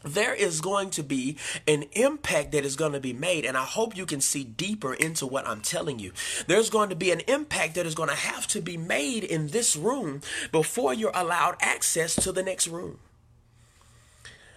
There 0.03 0.33
is 0.33 0.61
going 0.61 0.89
to 0.91 1.03
be 1.03 1.37
an 1.67 1.83
impact 1.93 2.51
that 2.51 2.65
is 2.65 2.75
going 2.75 2.93
to 2.93 2.99
be 2.99 3.13
made 3.13 3.45
and 3.45 3.57
i 3.57 3.63
hope 3.63 3.95
you 3.95 4.05
can 4.05 4.21
see 4.21 4.43
deeper 4.43 4.93
into 4.93 5.25
what 5.25 5.47
i'm 5.47 5.61
telling 5.61 5.99
you. 5.99 6.11
There's 6.47 6.69
going 6.69 6.89
to 6.89 6.95
be 6.95 7.11
an 7.11 7.21
impact 7.21 7.75
that 7.75 7.85
is 7.85 7.95
going 7.95 8.09
to 8.09 8.15
have 8.15 8.47
to 8.47 8.61
be 8.61 8.77
made 8.77 9.23
in 9.23 9.47
this 9.47 9.75
room 9.75 10.21
before 10.51 10.93
you're 10.93 11.11
allowed 11.13 11.57
access 11.61 12.15
to 12.15 12.31
the 12.31 12.43
next 12.43 12.67
room 12.67 12.99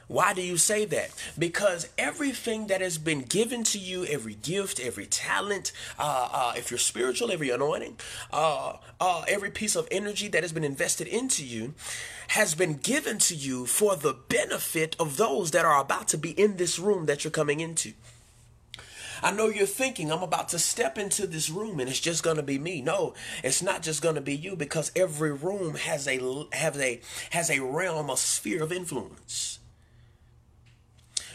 why 0.09 0.35
do 0.35 0.43
you 0.43 0.57
say 0.57 0.85
that? 0.87 1.11
Because 1.39 1.89
everything 1.97 2.67
that 2.67 2.81
has 2.81 2.99
been 2.99 3.23
given 3.23 3.65
to 3.65 3.79
you, 3.79 4.05
every 4.05 4.35
gift, 4.35 4.81
every 4.81 5.07
talent, 5.07 5.73
uh, 5.99 6.29
uh, 6.33 6.53
if 6.57 6.71
you're 6.71 6.79
spiritual, 6.79 7.31
every 7.31 7.51
anointing, 7.51 7.99
uh, 8.33 8.75
uh, 9.01 9.25
every 9.29 9.51
piece 9.51 9.77
of 9.77 9.89
energy 9.91 10.29
that 10.29 10.43
has 10.43 10.53
been 10.53 10.65
invested 10.65 11.07
into 11.07 11.45
you, 11.45 11.75
has 12.29 12.55
been 12.55 12.75
given 12.75 13.19
to 13.19 13.35
you 13.35 13.67
for 13.67 13.97
the 13.97 14.15
benefit 14.29 14.97
of 14.99 15.17
those 15.17 15.51
that 15.53 15.65
are 15.65 15.81
about 15.81 16.09
to 16.09 16.19
be 16.19 16.31
in 16.31 16.57
this 16.57 16.79
room 16.79 17.07
that 17.07 17.25
you're 17.25 17.31
coming 17.31 17.61
into. 17.61 17.93
I 19.23 19.31
know 19.31 19.49
you're 19.49 19.67
thinking 19.67 20.11
I'm 20.11 20.23
about 20.23 20.49
to 20.49 20.59
step 20.59 20.99
into 20.99 21.29
this 21.29 21.49
room 21.49 21.79
and 21.79 21.89
it's 21.89 22.01
just 22.01 22.25
going 22.25 22.39
to 22.39 22.43
be 22.43 22.59
me. 22.59 22.81
No, 22.81 23.15
it's 23.45 23.63
not 23.63 23.83
just 23.83 24.03
going 24.03 24.17
to 24.17 24.21
be 24.21 24.35
you 24.35 24.57
because 24.57 24.91
every 24.97 25.33
room 25.33 25.77
has 25.77 26.09
a 26.09 26.19
has 26.53 26.77
a 26.77 27.01
has 27.31 27.49
a 27.49 27.61
realm, 27.61 28.11
a 28.11 28.17
sphere 28.17 28.65
of 28.65 28.73
influence. 28.73 29.61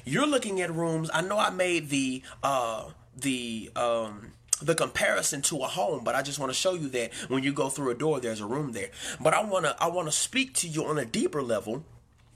You're 0.07 0.25
looking 0.25 0.61
at 0.61 0.73
rooms. 0.73 1.09
I 1.13 1.21
know 1.21 1.37
I 1.37 1.49
made 1.49 1.89
the 1.89 2.21
uh 2.41 2.85
the 3.17 3.69
um 3.75 4.31
the 4.61 4.73
comparison 4.73 5.41
to 5.43 5.57
a 5.57 5.67
home, 5.67 6.03
but 6.05 6.15
I 6.15 6.21
just 6.21 6.39
want 6.39 6.49
to 6.49 6.57
show 6.57 6.73
you 6.73 6.87
that 6.89 7.13
when 7.27 7.43
you 7.43 7.51
go 7.51 7.67
through 7.67 7.91
a 7.91 7.93
door, 7.95 8.21
there's 8.21 8.39
a 8.39 8.45
room 8.45 8.71
there. 8.71 8.89
But 9.19 9.33
I 9.33 9.43
want 9.43 9.65
to 9.65 9.75
I 9.83 9.87
want 9.87 10.07
to 10.07 10.13
speak 10.13 10.53
to 10.55 10.67
you 10.67 10.85
on 10.85 10.97
a 10.97 11.03
deeper 11.03 11.43
level 11.43 11.83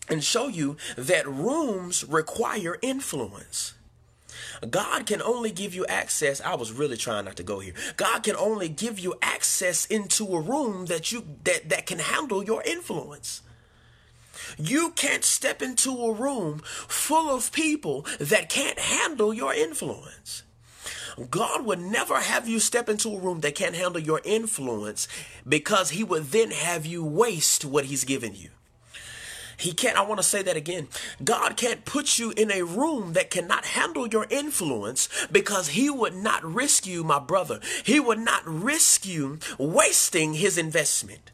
and 0.10 0.22
show 0.22 0.50
you 0.50 0.76
that 0.98 1.26
rooms 1.26 2.04
require 2.04 2.78
influence. 2.82 3.74
God 4.70 5.06
can 5.06 5.22
only 5.22 5.52
give 5.52 5.74
you 5.74 5.86
access. 5.86 6.42
I 6.42 6.56
was 6.56 6.74
really 6.74 6.98
trying 6.98 7.26
not 7.26 7.38
to 7.38 7.44
go 7.44 7.60
here. 7.60 7.74
God 7.96 8.24
can 8.24 8.36
only 8.36 8.68
give 8.68 9.00
you 9.00 9.16
access 9.22 9.86
into 9.86 10.26
a 10.36 10.42
room 10.42 10.88
that 10.88 11.14
you 11.14 11.26
that 11.46 11.70
that 11.70 11.86
can 11.86 12.00
handle 12.00 12.44
your 12.44 12.62
influence. 12.64 13.42
You 14.58 14.92
can't 14.92 15.24
step 15.24 15.62
into 15.62 15.92
a 15.92 16.14
room 16.14 16.60
full 16.64 17.34
of 17.36 17.52
people 17.52 18.06
that 18.20 18.50
can't 18.50 18.80
handle 18.80 19.34
your 19.34 19.54
influence. 19.54 20.44
God 21.30 21.66
would 21.66 21.80
never 21.80 22.20
have 22.20 22.48
you 22.48 22.60
step 22.60 22.88
into 22.88 23.10
a 23.10 23.20
room 23.20 23.42
that 23.42 23.56
can't 23.56 23.76
handle 23.76 24.02
your 24.02 24.22
influence 24.24 25.08
because 25.48 25.92
he 25.92 26.04
would 26.04 26.32
then 26.32 26.52
have 26.52 26.86
you 26.86 27.04
waste 27.04 27.66
what 27.66 27.86
he's 27.86 28.06
given 28.06 28.34
you. 28.34 28.50
He 29.62 29.74
can't, 29.74 29.96
I 29.96 30.02
want 30.02 30.20
to 30.20 30.28
say 30.28 30.42
that 30.42 30.58
again. 30.58 30.88
God 31.24 31.56
can't 31.56 31.86
put 31.86 32.18
you 32.18 32.32
in 32.32 32.52
a 32.52 32.64
room 32.64 33.14
that 33.14 33.30
cannot 33.30 33.64
handle 33.64 34.08
your 34.08 34.26
influence 34.32 35.08
because 35.32 35.70
He 35.70 35.88
would 35.88 36.16
not 36.16 36.44
risk 36.44 36.88
you, 36.88 37.04
my 37.04 37.20
brother. 37.20 37.60
He 37.84 38.00
would 38.00 38.18
not 38.18 38.42
risk 38.44 39.06
you 39.06 39.38
wasting 39.60 40.34
His 40.34 40.58
investment. 40.58 41.32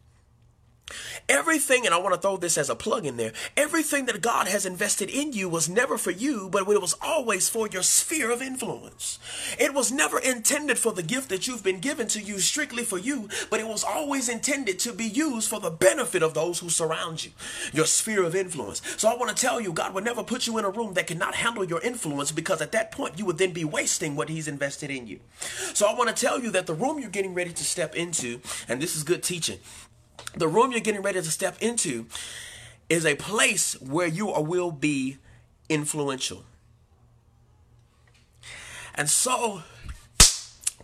Everything, 1.27 1.85
and 1.85 1.93
I 1.93 1.99
want 1.99 2.15
to 2.15 2.21
throw 2.21 2.37
this 2.37 2.57
as 2.57 2.69
a 2.69 2.75
plug 2.75 3.05
in 3.05 3.17
there, 3.17 3.33
everything 3.57 4.05
that 4.05 4.21
God 4.21 4.47
has 4.47 4.65
invested 4.65 5.09
in 5.09 5.33
you 5.33 5.49
was 5.49 5.67
never 5.67 5.97
for 5.97 6.11
you, 6.11 6.47
but 6.49 6.67
it 6.69 6.81
was 6.81 6.95
always 7.01 7.49
for 7.49 7.67
your 7.67 7.83
sphere 7.83 8.31
of 8.31 8.41
influence. 8.41 9.19
It 9.59 9.73
was 9.73 9.91
never 9.91 10.19
intended 10.19 10.77
for 10.77 10.93
the 10.93 11.03
gift 11.03 11.27
that 11.29 11.45
you've 11.45 11.63
been 11.63 11.79
given 11.79 12.07
to 12.09 12.21
you 12.21 12.39
strictly 12.39 12.83
for 12.83 12.97
you, 12.97 13.27
but 13.49 13.59
it 13.59 13.67
was 13.67 13.83
always 13.83 14.29
intended 14.29 14.79
to 14.79 14.93
be 14.93 15.05
used 15.05 15.49
for 15.49 15.59
the 15.59 15.69
benefit 15.69 16.23
of 16.23 16.33
those 16.33 16.59
who 16.59 16.69
surround 16.69 17.25
you, 17.25 17.31
your 17.73 17.85
sphere 17.85 18.23
of 18.23 18.35
influence. 18.35 18.81
So 18.95 19.09
I 19.09 19.17
want 19.17 19.35
to 19.35 19.41
tell 19.41 19.59
you, 19.59 19.73
God 19.73 19.93
would 19.93 20.05
never 20.05 20.23
put 20.23 20.47
you 20.47 20.57
in 20.57 20.65
a 20.65 20.69
room 20.69 20.93
that 20.93 21.07
cannot 21.07 21.35
handle 21.35 21.65
your 21.65 21.81
influence 21.81 22.31
because 22.31 22.61
at 22.61 22.71
that 22.71 22.93
point 22.93 23.19
you 23.19 23.25
would 23.25 23.37
then 23.37 23.51
be 23.51 23.65
wasting 23.65 24.15
what 24.15 24.29
He's 24.29 24.47
invested 24.47 24.89
in 24.89 25.07
you. 25.07 25.19
So 25.73 25.85
I 25.85 25.93
want 25.93 26.15
to 26.15 26.25
tell 26.25 26.39
you 26.39 26.51
that 26.51 26.65
the 26.65 26.73
room 26.73 26.99
you're 26.99 27.09
getting 27.09 27.33
ready 27.33 27.51
to 27.51 27.63
step 27.65 27.93
into, 27.95 28.39
and 28.69 28.81
this 28.81 28.95
is 28.95 29.03
good 29.03 29.23
teaching, 29.23 29.59
the 30.37 30.47
room 30.47 30.71
you're 30.71 30.81
getting 30.81 31.01
ready 31.01 31.19
to 31.19 31.31
step 31.31 31.57
into 31.61 32.05
is 32.89 33.05
a 33.05 33.15
place 33.15 33.73
where 33.81 34.07
you 34.07 34.27
will 34.27 34.71
be 34.71 35.17
influential. 35.69 36.43
And 38.95 39.09
so, 39.09 39.61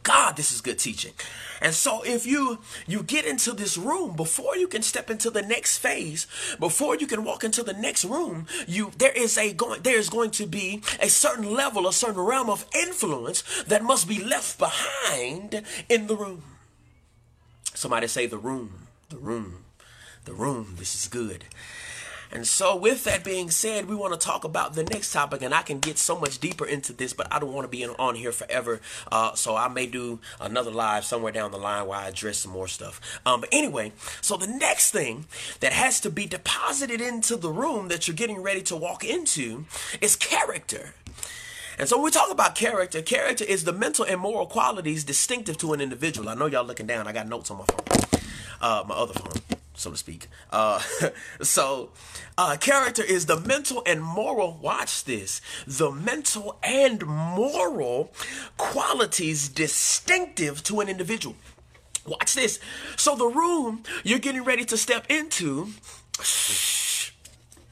God, 0.03 0.35
this 0.35 0.51
is 0.51 0.61
good 0.61 0.77
teaching. 0.77 1.13
And 1.61 1.73
so 1.73 2.03
if 2.03 2.25
you 2.25 2.59
you 2.87 3.03
get 3.03 3.25
into 3.25 3.53
this 3.53 3.77
room 3.77 4.17
before 4.17 4.57
you 4.57 4.67
can 4.67 4.81
step 4.81 5.09
into 5.09 5.29
the 5.29 5.41
next 5.41 5.77
phase, 5.77 6.27
before 6.59 6.97
you 6.97 7.07
can 7.07 7.23
walk 7.23 7.45
into 7.45 7.63
the 7.63 7.73
next 7.73 8.03
room, 8.03 8.45
you 8.67 8.91
there 8.97 9.13
is 9.13 9.37
a 9.37 9.53
going 9.53 9.81
there 9.81 9.97
is 9.97 10.09
going 10.09 10.31
to 10.31 10.45
be 10.45 10.81
a 10.99 11.07
certain 11.07 11.53
level, 11.53 11.87
a 11.87 11.93
certain 11.93 12.19
realm 12.19 12.49
of 12.49 12.65
influence 12.75 13.63
that 13.63 13.81
must 13.81 14.09
be 14.09 14.21
left 14.21 14.59
behind 14.59 15.63
in 15.87 16.07
the 16.07 16.17
room. 16.17 16.43
Somebody 17.73 18.07
say 18.07 18.27
the 18.27 18.37
room 18.37 18.83
the 19.13 19.19
room. 19.19 19.63
The 20.25 20.33
room. 20.33 20.75
This 20.77 20.95
is 20.95 21.07
good. 21.07 21.45
And 22.31 22.47
so, 22.47 22.75
with 22.75 23.03
that 23.03 23.23
being 23.23 23.51
said, 23.51 23.87
we 23.87 23.93
want 23.93 24.19
to 24.19 24.19
talk 24.19 24.43
about 24.43 24.73
the 24.73 24.83
next 24.83 25.13
topic, 25.13 25.43
and 25.43 25.53
I 25.53 25.61
can 25.61 25.77
get 25.77 25.99
so 25.99 26.19
much 26.19 26.39
deeper 26.39 26.65
into 26.65 26.91
this, 26.91 27.13
but 27.13 27.31
I 27.31 27.37
don't 27.37 27.53
want 27.53 27.65
to 27.65 27.69
be 27.69 27.85
on 27.85 28.15
here 28.15 28.31
forever. 28.31 28.81
Uh, 29.11 29.35
so 29.35 29.55
I 29.55 29.67
may 29.67 29.85
do 29.85 30.19
another 30.41 30.71
live 30.71 31.05
somewhere 31.05 31.31
down 31.31 31.51
the 31.51 31.59
line 31.59 31.85
where 31.85 31.99
I 31.99 32.07
address 32.07 32.39
some 32.39 32.51
more 32.51 32.67
stuff. 32.67 32.99
Um, 33.23 33.41
but 33.41 33.49
anyway, 33.51 33.93
so 34.21 34.35
the 34.35 34.47
next 34.47 34.89
thing 34.89 35.27
that 35.59 35.73
has 35.73 35.99
to 36.01 36.09
be 36.09 36.25
deposited 36.25 37.01
into 37.01 37.35
the 37.35 37.51
room 37.51 37.89
that 37.89 38.07
you're 38.07 38.15
getting 38.15 38.41
ready 38.41 38.63
to 38.63 38.75
walk 38.75 39.03
into 39.03 39.65
is 40.01 40.15
character. 40.15 40.95
And 41.77 41.87
so 41.87 41.97
when 41.97 42.05
we 42.05 42.11
talk 42.11 42.31
about 42.31 42.55
character, 42.55 43.03
character 43.03 43.43
is 43.43 43.63
the 43.63 43.73
mental 43.73 44.05
and 44.05 44.19
moral 44.19 44.47
qualities 44.47 45.03
distinctive 45.03 45.59
to 45.59 45.73
an 45.73 45.81
individual. 45.81 46.29
I 46.29 46.33
know 46.33 46.47
y'all 46.47 46.65
looking 46.65 46.87
down. 46.87 47.07
I 47.07 47.11
got 47.11 47.27
notes 47.27 47.51
on 47.51 47.59
my 47.59 47.65
phone 47.65 48.12
uh, 48.63 48.83
my 48.87 48.95
other 48.95 49.13
phone, 49.13 49.57
so 49.75 49.91
to 49.91 49.97
speak. 49.97 50.27
Uh, 50.49 50.79
so, 51.41 51.89
uh, 52.37 52.55
character 52.59 53.03
is 53.03 53.25
the 53.25 53.39
mental 53.39 53.83
and 53.85 54.01
moral, 54.01 54.57
watch 54.61 55.03
this, 55.03 55.41
the 55.67 55.91
mental 55.91 56.57
and 56.63 57.05
moral 57.05 58.11
qualities 58.57 59.49
distinctive 59.49 60.63
to 60.63 60.79
an 60.79 60.87
individual. 60.87 61.35
Watch 62.07 62.33
this. 62.33 62.59
So, 62.95 63.15
the 63.15 63.27
room 63.27 63.83
you're 64.03 64.19
getting 64.19 64.43
ready 64.43 64.65
to 64.65 64.77
step 64.77 65.05
into 65.09 65.67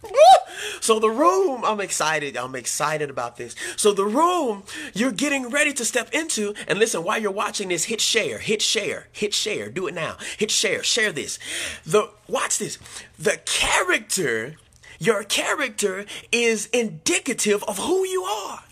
so 0.81 1.00
the 1.00 1.10
room, 1.10 1.63
I'm 1.63 1.79
excited. 1.79 2.38
I'm 2.38 2.55
excited 2.55 3.10
about 3.10 3.38
this. 3.38 3.55
So 3.75 3.93
the 3.93 4.05
room 4.05 4.63
you're 4.93 5.12
getting 5.12 5.50
ready 5.50 5.74
to 5.74 5.86
step 5.86 6.13
into, 6.13 6.53
and 6.67 6.79
listen, 6.79 7.03
while 7.03 7.22
you're 7.22 7.31
watching 7.31 7.70
this, 7.70 7.86
hit 7.86 8.01
share, 8.01 8.39
hit 8.39 8.62
share, 8.62 9.08
hit 9.12 9.34
share. 9.34 9.70
Do 9.70 9.88
it 9.88 9.93
now. 9.93 10.17
Hit 10.38 10.51
share, 10.51 10.84
share 10.84 11.12
this. 11.12 11.39
The 11.86 12.10
watch 12.27 12.58
this. 12.58 12.77
The 13.17 13.39
character, 13.46 14.55
your 15.00 15.24
character 15.24 16.05
is 16.31 16.67
indicative 16.67 17.63
of 17.67 17.77
who 17.77 18.05
you 18.05 18.24
are. 18.24 18.63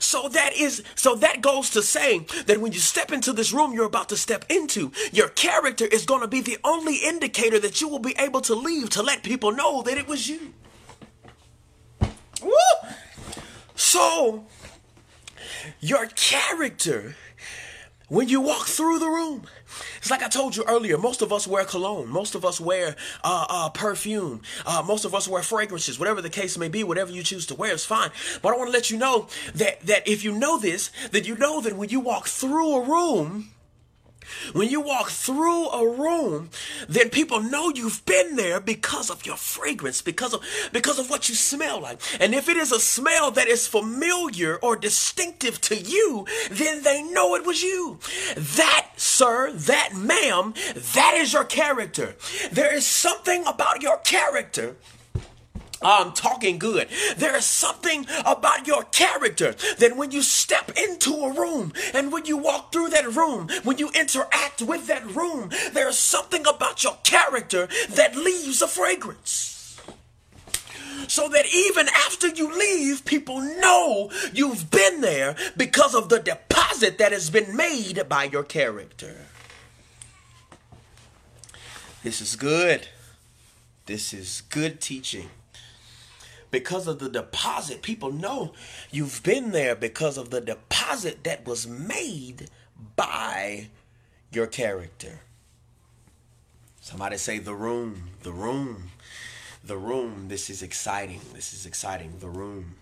So 0.00 0.28
that 0.28 0.52
is 0.54 0.82
so 0.94 1.14
that 1.16 1.40
goes 1.40 1.70
to 1.70 1.82
saying 1.82 2.26
that 2.46 2.58
when 2.58 2.72
you 2.72 2.80
step 2.80 3.12
into 3.12 3.32
this 3.32 3.52
room 3.52 3.72
you're 3.72 3.86
about 3.86 4.08
to 4.10 4.16
step 4.16 4.44
into, 4.48 4.92
your 5.12 5.28
character 5.28 5.86
is 5.86 6.04
going 6.04 6.20
to 6.20 6.28
be 6.28 6.40
the 6.40 6.58
only 6.64 6.96
indicator 6.96 7.58
that 7.60 7.80
you 7.80 7.88
will 7.88 8.00
be 8.00 8.14
able 8.18 8.40
to 8.42 8.54
leave 8.54 8.90
to 8.90 9.02
let 9.02 9.22
people 9.22 9.52
know 9.52 9.82
that 9.82 9.96
it 9.96 10.08
was 10.08 10.28
you. 10.28 10.52
Woo! 12.42 12.90
So, 13.74 14.46
your 15.80 16.06
character, 16.06 17.16
when 18.08 18.28
you 18.28 18.40
walk 18.40 18.66
through 18.66 18.98
the 18.98 19.08
room, 19.08 19.46
it's 19.98 20.10
like 20.10 20.22
I 20.22 20.28
told 20.28 20.56
you 20.56 20.64
earlier. 20.68 20.98
Most 20.98 21.22
of 21.22 21.32
us 21.32 21.46
wear 21.46 21.64
cologne. 21.64 22.08
Most 22.08 22.34
of 22.34 22.44
us 22.44 22.60
wear 22.60 22.96
uh, 23.24 23.46
uh, 23.48 23.68
perfume. 23.70 24.42
Uh, 24.66 24.82
most 24.86 25.04
of 25.04 25.14
us 25.14 25.26
wear 25.26 25.42
fragrances. 25.42 25.98
Whatever 25.98 26.20
the 26.20 26.30
case 26.30 26.58
may 26.58 26.68
be, 26.68 26.84
whatever 26.84 27.10
you 27.10 27.22
choose 27.22 27.46
to 27.46 27.54
wear 27.54 27.72
is 27.72 27.84
fine. 27.84 28.10
But 28.42 28.52
I 28.52 28.56
want 28.56 28.68
to 28.68 28.72
let 28.72 28.90
you 28.90 28.98
know 28.98 29.28
that 29.54 29.80
that 29.86 30.06
if 30.06 30.24
you 30.24 30.32
know 30.32 30.58
this, 30.58 30.90
that 31.12 31.26
you 31.26 31.36
know 31.36 31.60
that 31.60 31.76
when 31.76 31.88
you 31.88 32.00
walk 32.00 32.26
through 32.26 32.74
a 32.76 32.88
room, 32.88 33.52
when 34.52 34.68
you 34.68 34.80
walk 34.80 35.10
through 35.10 35.68
a 35.68 35.96
room, 35.96 36.50
then 36.88 37.10
people 37.10 37.40
know 37.40 37.70
you've 37.70 38.04
been 38.04 38.36
there 38.36 38.60
because 38.60 39.10
of 39.10 39.26
your 39.26 39.36
fragrance, 39.36 40.02
because 40.02 40.34
of 40.34 40.42
because 40.72 40.98
of 40.98 41.10
what 41.10 41.28
you 41.28 41.34
smell 41.34 41.80
like. 41.80 42.00
And 42.20 42.34
if 42.34 42.48
it 42.48 42.56
is 42.56 42.72
a 42.72 42.80
smell 42.80 43.30
that 43.32 43.48
is 43.48 43.66
familiar 43.66 44.56
or 44.56 44.76
distinctive 44.76 45.60
to 45.62 45.76
you, 45.76 46.26
then 46.50 46.82
they 46.82 47.02
know 47.02 47.34
it 47.34 47.46
was 47.46 47.62
you. 47.62 47.98
That, 48.36 48.88
sir, 48.96 49.52
that 49.52 49.94
ma'am, 49.94 50.54
that 50.94 51.14
is 51.16 51.32
your 51.32 51.44
character. 51.44 52.16
There 52.50 52.74
is 52.74 52.86
something 52.86 53.46
about 53.46 53.82
your 53.82 53.98
character 53.98 54.76
I'm 55.84 56.12
talking 56.12 56.58
good. 56.58 56.88
There 57.16 57.36
is 57.36 57.44
something 57.44 58.06
about 58.24 58.66
your 58.66 58.84
character 58.84 59.54
that 59.78 59.96
when 59.96 60.10
you 60.10 60.22
step 60.22 60.72
into 60.76 61.14
a 61.14 61.32
room 61.32 61.72
and 61.94 62.12
when 62.12 62.26
you 62.26 62.36
walk 62.36 62.72
through 62.72 62.88
that 62.90 63.14
room, 63.14 63.48
when 63.64 63.78
you 63.78 63.90
interact 63.90 64.62
with 64.62 64.86
that 64.86 65.04
room, 65.14 65.50
there 65.72 65.88
is 65.88 65.98
something 65.98 66.46
about 66.46 66.82
your 66.84 66.96
character 67.02 67.68
that 67.90 68.16
leaves 68.16 68.62
a 68.62 68.68
fragrance. 68.68 69.48
so 71.08 71.28
that 71.28 71.46
even 71.52 71.88
after 71.88 72.28
you 72.28 72.56
leave, 72.56 73.04
people 73.04 73.40
know 73.40 74.10
you've 74.32 74.70
been 74.70 75.00
there 75.00 75.36
because 75.56 75.94
of 75.94 76.08
the 76.08 76.18
deposit 76.18 76.98
that 76.98 77.12
has 77.12 77.30
been 77.30 77.56
made 77.56 78.08
by 78.08 78.24
your 78.24 78.42
character. 78.42 79.26
This 82.02 82.20
is 82.20 82.36
good. 82.36 82.88
This 83.86 84.12
is 84.12 84.42
good 84.48 84.80
teaching. 84.80 85.28
Because 86.52 86.86
of 86.86 87.00
the 87.00 87.08
deposit, 87.08 87.82
people 87.82 88.12
know 88.12 88.52
you've 88.92 89.22
been 89.24 89.50
there 89.50 89.74
because 89.74 90.16
of 90.16 90.30
the 90.30 90.40
deposit 90.40 91.24
that 91.24 91.46
was 91.46 91.66
made 91.66 92.50
by 92.94 93.68
your 94.30 94.46
character. 94.46 95.20
Somebody 96.80 97.16
say 97.16 97.38
the 97.38 97.54
room, 97.54 98.10
the 98.22 98.32
room, 98.32 98.90
the 99.64 99.78
room. 99.78 100.26
This 100.28 100.50
is 100.50 100.62
exciting. 100.62 101.22
This 101.32 101.54
is 101.54 101.64
exciting. 101.64 102.18
The 102.18 102.28
room. 102.28 102.74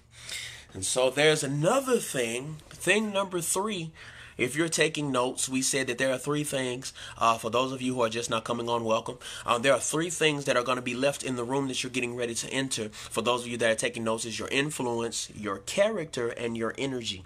And 0.74 0.84
so 0.84 1.08
there's 1.08 1.44
another 1.44 1.98
thing, 1.98 2.56
thing 2.70 3.12
number 3.12 3.40
three. 3.40 3.92
If 4.40 4.56
you're 4.56 4.70
taking 4.70 5.12
notes, 5.12 5.50
we 5.50 5.60
said 5.60 5.86
that 5.88 5.98
there 5.98 6.10
are 6.10 6.16
three 6.16 6.44
things. 6.44 6.94
Uh, 7.18 7.36
for 7.36 7.50
those 7.50 7.72
of 7.72 7.82
you 7.82 7.94
who 7.94 8.00
are 8.00 8.08
just 8.08 8.30
not 8.30 8.42
coming 8.42 8.70
on, 8.70 8.84
welcome. 8.84 9.18
Uh, 9.44 9.58
there 9.58 9.74
are 9.74 9.78
three 9.78 10.08
things 10.08 10.46
that 10.46 10.56
are 10.56 10.62
going 10.62 10.76
to 10.76 10.82
be 10.82 10.94
left 10.94 11.22
in 11.22 11.36
the 11.36 11.44
room 11.44 11.68
that 11.68 11.82
you're 11.82 11.90
getting 11.90 12.16
ready 12.16 12.32
to 12.34 12.48
enter. 12.48 12.88
For 12.88 13.20
those 13.20 13.42
of 13.42 13.48
you 13.48 13.58
that 13.58 13.70
are 13.70 13.74
taking 13.74 14.02
notes, 14.02 14.24
is 14.24 14.38
your 14.38 14.48
influence, 14.48 15.28
your 15.34 15.58
character, 15.58 16.30
and 16.30 16.56
your 16.56 16.74
energy. 16.78 17.22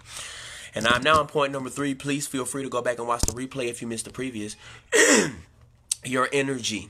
And 0.75 0.85
I'm 0.85 1.03
now 1.03 1.21
on 1.21 1.27
point 1.27 1.53
number 1.53 1.69
three. 1.69 1.95
Please 1.95 2.27
feel 2.27 2.43
free 2.43 2.63
to 2.63 2.69
go 2.69 2.81
back 2.81 2.99
and 2.99 3.07
watch 3.07 3.21
the 3.21 3.31
replay 3.31 3.69
if 3.69 3.81
you 3.81 3.87
missed 3.87 4.03
the 4.03 4.11
previous. 4.11 4.57
your 6.03 6.27
energy. 6.33 6.89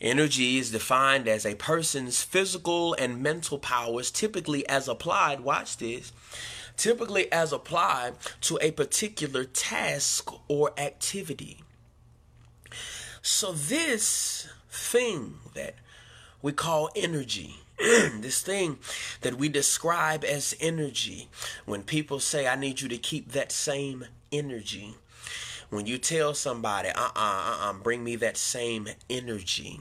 Energy 0.00 0.56
is 0.56 0.70
defined 0.70 1.28
as 1.28 1.44
a 1.44 1.54
person's 1.56 2.22
physical 2.22 2.94
and 2.94 3.22
mental 3.22 3.58
powers, 3.58 4.10
typically 4.10 4.66
as 4.68 4.88
applied, 4.88 5.40
watch 5.40 5.76
this, 5.76 6.12
typically 6.78 7.30
as 7.30 7.52
applied 7.52 8.14
to 8.40 8.58
a 8.62 8.70
particular 8.70 9.44
task 9.44 10.30
or 10.48 10.72
activity. 10.78 11.62
So, 13.20 13.52
this 13.52 14.48
thing 14.70 15.34
that 15.54 15.74
we 16.40 16.52
call 16.52 16.88
energy, 16.96 17.56
this 17.78 18.40
thing 18.40 18.78
that 19.20 19.34
we 19.34 19.50
describe 19.50 20.24
as 20.24 20.54
energy, 20.60 21.28
when 21.66 21.82
people 21.82 22.20
say, 22.20 22.46
I 22.46 22.56
need 22.56 22.80
you 22.80 22.88
to 22.88 22.96
keep 22.96 23.32
that 23.32 23.52
same 23.52 24.06
energy, 24.32 24.94
when 25.70 25.86
you 25.86 25.98
tell 25.98 26.34
somebody, 26.34 26.88
uh 26.88 27.08
uh-uh, 27.14 27.58
uh, 27.60 27.72
bring 27.74 28.02
me 28.02 28.16
that 28.16 28.36
same 28.36 28.88
energy. 29.10 29.80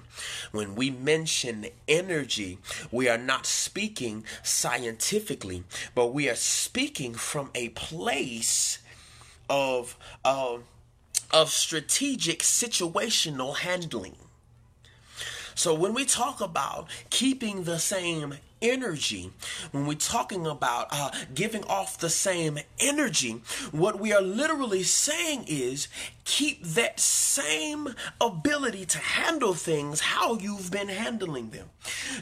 When 0.52 0.76
we 0.76 0.90
mention 0.90 1.68
energy, 1.88 2.60
we 2.92 3.08
are 3.08 3.18
not 3.18 3.46
speaking 3.46 4.26
scientifically, 4.44 5.64
but 5.96 6.08
we 6.08 6.30
are 6.30 6.36
speaking 6.36 7.14
from 7.14 7.52
a 7.56 7.70
place 7.70 8.80
of, 9.50 9.98
uh, 10.26 10.58
of 11.32 11.50
strategic 11.50 12.40
situational 12.40 13.58
handling. 13.58 14.16
So 15.56 15.74
when 15.74 15.94
we 15.94 16.06
talk 16.06 16.40
about 16.40 16.88
keeping 17.10 17.64
the 17.64 17.80
same 17.80 18.36
energy, 18.62 19.32
when 19.72 19.86
we're 19.86 19.96
talking 19.96 20.46
about 20.46 20.88
uh, 20.92 21.12
giving 21.34 21.64
off 21.66 21.98
the 21.98 22.10
same 22.10 22.60
energy, 22.80 23.42
what 23.72 24.00
we 24.00 24.14
are 24.14 24.22
literally 24.22 24.84
saying 24.84 25.46
is 25.48 25.88
keep 26.28 26.62
that 26.64 27.00
same 27.00 27.96
ability 28.20 28.86
to 28.86 28.98
handle 28.98 29.54
things 29.54 30.02
how 30.02 30.36
you've 30.38 30.70
been 30.70 30.90
handling 30.90 31.50
them. 31.52 31.70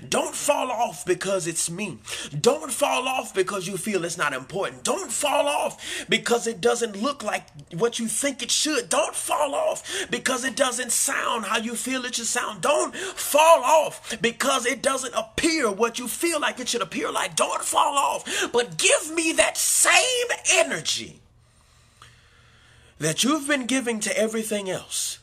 Don't 0.08 0.36
fall 0.36 0.70
off 0.70 1.06
because 1.06 1.48
it's 1.48 1.72
me. 1.72 1.98
Don't 2.40 2.72
fall 2.72 3.08
off 3.08 3.34
because 3.34 3.68
you 3.68 3.78
feel 3.78 4.06
it's 4.06 4.18
not 4.18 4.34
important. 4.34 4.84
Don't 4.84 5.12
fall 5.12 5.48
off 5.48 6.06
because 6.08 6.46
it 6.46 6.62
doesn't 6.62 7.02
look 7.02 7.24
like 7.24 7.48
what 7.74 7.98
you 7.98 8.08
think 8.08 8.44
it 8.44 8.52
should. 8.52 8.90
Don't 8.90 9.16
fall 9.16 9.56
off 9.56 10.08
because 10.12 10.44
it 10.46 10.56
doesn't 10.56 10.92
sound 10.92 11.46
how 11.46 11.58
you 11.58 11.76
feel 11.76 12.06
it 12.06 12.16
should 12.16 12.28
sound. 12.28 12.62
Don't 12.62 12.96
fall 12.96 13.64
off 13.64 14.18
because 14.22 14.68
it 14.68 14.84
doesn't 14.84 15.16
appear 15.16 15.72
what 15.72 15.98
you 15.98 16.08
feel 16.08 16.25
like 16.34 16.60
it 16.60 16.68
should 16.68 16.82
appear 16.82 17.12
like. 17.12 17.36
Don't 17.36 17.62
fall 17.62 17.98
off, 17.98 18.50
but 18.52 18.78
give 18.78 19.14
me 19.14 19.34
that 19.34 19.58
same 19.58 20.28
energy 20.52 21.20
that 23.00 23.24
you've 23.24 23.48
been 23.48 23.66
giving 23.66 24.00
to 24.00 24.18
everything 24.18 24.70
else 24.70 25.20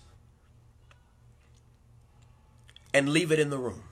and 2.93 3.09
leave 3.09 3.33
it 3.33 3.39
in 3.39 3.51
the 3.51 3.59
room. 3.59 3.83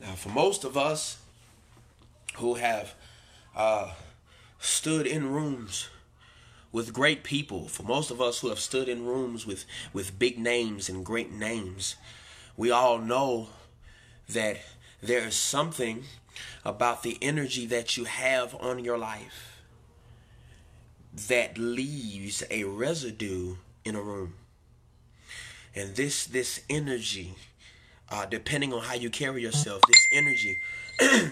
Now, 0.00 0.12
for 0.14 0.30
most 0.30 0.64
of 0.64 0.76
us 0.76 1.18
who 2.36 2.54
have 2.54 2.94
uh, 3.56 3.92
stood 4.58 5.06
in 5.06 5.30
rooms 5.30 5.88
with 6.72 6.92
great 6.92 7.24
people, 7.24 7.68
for 7.68 7.82
most 7.82 8.10
of 8.10 8.20
us 8.20 8.40
who 8.40 8.48
have 8.48 8.60
stood 8.60 8.88
in 8.88 9.04
rooms 9.04 9.46
with, 9.46 9.64
with 9.92 10.18
big 10.18 10.38
names 10.38 10.88
and 10.88 11.04
great 11.04 11.32
names, 11.32 11.96
we 12.60 12.70
all 12.70 12.98
know 12.98 13.48
that 14.28 14.58
there 15.02 15.26
is 15.26 15.34
something 15.34 16.04
about 16.62 17.02
the 17.02 17.16
energy 17.22 17.64
that 17.64 17.96
you 17.96 18.04
have 18.04 18.54
on 18.56 18.84
your 18.84 18.98
life 18.98 19.62
that 21.26 21.56
leaves 21.56 22.44
a 22.50 22.64
residue 22.64 23.56
in 23.82 23.96
a 23.96 24.02
room. 24.02 24.34
And 25.74 25.96
this 25.96 26.26
this 26.26 26.60
energy, 26.68 27.32
uh, 28.10 28.26
depending 28.26 28.74
on 28.74 28.82
how 28.82 28.94
you 28.94 29.08
carry 29.08 29.40
yourself, 29.40 29.80
this 29.88 30.06
energy 30.12 30.58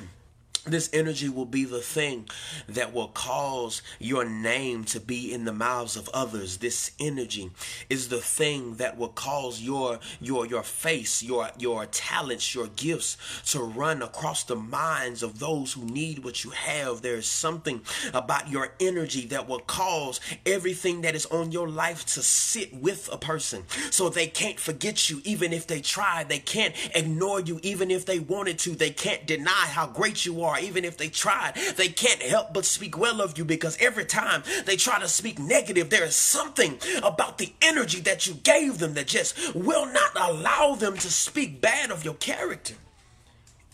This 0.68 0.90
energy 0.92 1.28
will 1.28 1.46
be 1.46 1.64
the 1.64 1.80
thing 1.80 2.28
that 2.68 2.92
will 2.92 3.08
cause 3.08 3.82
your 3.98 4.24
name 4.24 4.84
to 4.84 5.00
be 5.00 5.32
in 5.32 5.44
the 5.44 5.52
mouths 5.52 5.96
of 5.96 6.08
others. 6.12 6.58
This 6.58 6.92
energy 7.00 7.50
is 7.88 8.08
the 8.08 8.18
thing 8.18 8.74
that 8.74 8.98
will 8.98 9.08
cause 9.08 9.62
your 9.62 9.98
your 10.20 10.46
your 10.46 10.62
face, 10.62 11.22
your 11.22 11.50
your 11.58 11.86
talents, 11.86 12.54
your 12.54 12.66
gifts 12.68 13.16
to 13.52 13.60
run 13.60 14.02
across 14.02 14.44
the 14.44 14.56
minds 14.56 15.22
of 15.22 15.38
those 15.38 15.72
who 15.72 15.84
need 15.84 16.24
what 16.24 16.44
you 16.44 16.50
have. 16.50 17.00
There 17.00 17.16
is 17.16 17.26
something 17.26 17.80
about 18.12 18.50
your 18.50 18.74
energy 18.78 19.26
that 19.26 19.48
will 19.48 19.60
cause 19.60 20.20
everything 20.44 21.00
that 21.02 21.14
is 21.14 21.26
on 21.26 21.52
your 21.52 21.68
life 21.68 22.04
to 22.06 22.22
sit 22.22 22.74
with 22.74 23.08
a 23.12 23.16
person 23.16 23.64
so 23.90 24.08
they 24.08 24.26
can't 24.26 24.60
forget 24.60 25.08
you 25.08 25.20
even 25.24 25.52
if 25.52 25.66
they 25.66 25.80
try. 25.80 26.24
They 26.24 26.38
can't 26.38 26.74
ignore 26.94 27.40
you 27.40 27.58
even 27.62 27.90
if 27.90 28.04
they 28.04 28.18
wanted 28.18 28.58
to. 28.60 28.70
They 28.70 28.90
can't 28.90 29.26
deny 29.26 29.66
how 29.66 29.86
great 29.86 30.26
you 30.26 30.42
are 30.42 30.57
even 30.60 30.84
if 30.84 30.96
they 30.96 31.08
tried. 31.08 31.54
They 31.76 31.88
can't 31.88 32.22
help 32.22 32.52
but 32.52 32.64
speak 32.64 32.98
well 32.98 33.20
of 33.20 33.36
you 33.38 33.44
because 33.44 33.76
every 33.80 34.04
time 34.04 34.42
they 34.66 34.76
try 34.76 34.98
to 34.98 35.08
speak 35.08 35.38
negative, 35.38 35.90
there 35.90 36.04
is 36.04 36.16
something 36.16 36.78
about 37.02 37.38
the 37.38 37.52
energy 37.62 38.00
that 38.00 38.26
you 38.26 38.34
gave 38.34 38.78
them 38.78 38.94
that 38.94 39.06
just 39.06 39.54
will 39.54 39.86
not 39.86 40.12
allow 40.16 40.74
them 40.74 40.94
to 40.94 41.10
speak 41.10 41.60
bad 41.60 41.90
of 41.90 42.04
your 42.04 42.14
character. 42.14 42.74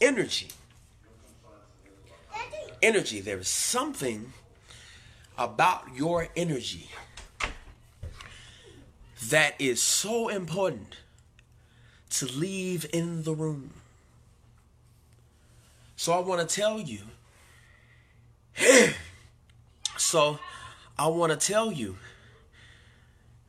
Energy. 0.01 0.49
Energy. 2.83 3.21
There 3.21 3.39
is 3.39 3.49
something 3.49 4.33
about 5.39 5.85
your 5.95 6.29
energy 6.37 6.91
that 9.31 9.55
is 9.59 9.81
so 9.81 10.29
important 10.29 10.97
to 12.11 12.27
leave 12.27 12.87
in 12.93 13.23
the 13.25 13.35
room. 13.35 13.71
So 15.97 16.13
I 16.13 16.21
want 16.21 16.49
to 16.49 16.55
tell 16.55 16.81
you. 16.81 17.01
so 19.97 20.39
I 20.99 21.09
want 21.09 21.33
to 21.33 21.47
tell 21.47 21.73
you 21.73 21.97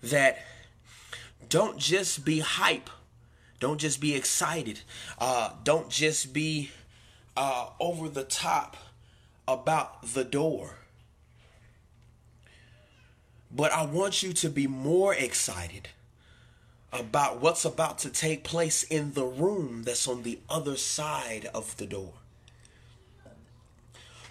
that 0.04 0.40
don't 1.50 1.78
just 1.78 2.26
be 2.26 2.40
hype. 2.40 2.90
Don't 3.60 3.80
just 3.80 4.02
be 4.02 4.16
excited. 4.16 4.82
Uh, 5.18 5.52
don't 5.64 5.90
just 5.90 6.34
be 6.34 6.72
uh, 7.38 7.70
over 7.80 8.10
the 8.10 8.24
top 8.24 8.78
about 9.48 10.14
the 10.14 10.24
door. 10.24 10.76
But 13.52 13.72
I 13.72 13.86
want 13.86 14.22
you 14.22 14.34
to 14.34 14.50
be 14.50 14.68
more 14.68 15.14
excited 15.14 15.90
about 16.92 17.42
what's 17.42 17.66
about 17.66 18.00
to 18.00 18.10
take 18.10 18.44
place 18.44 18.84
in 18.84 19.14
the 19.14 19.26
room 19.26 19.84
that's 19.84 20.08
on 20.08 20.24
the 20.24 20.40
other 20.50 20.76
side 20.76 21.48
of 21.54 21.78
the 21.78 21.86
door. 21.86 22.14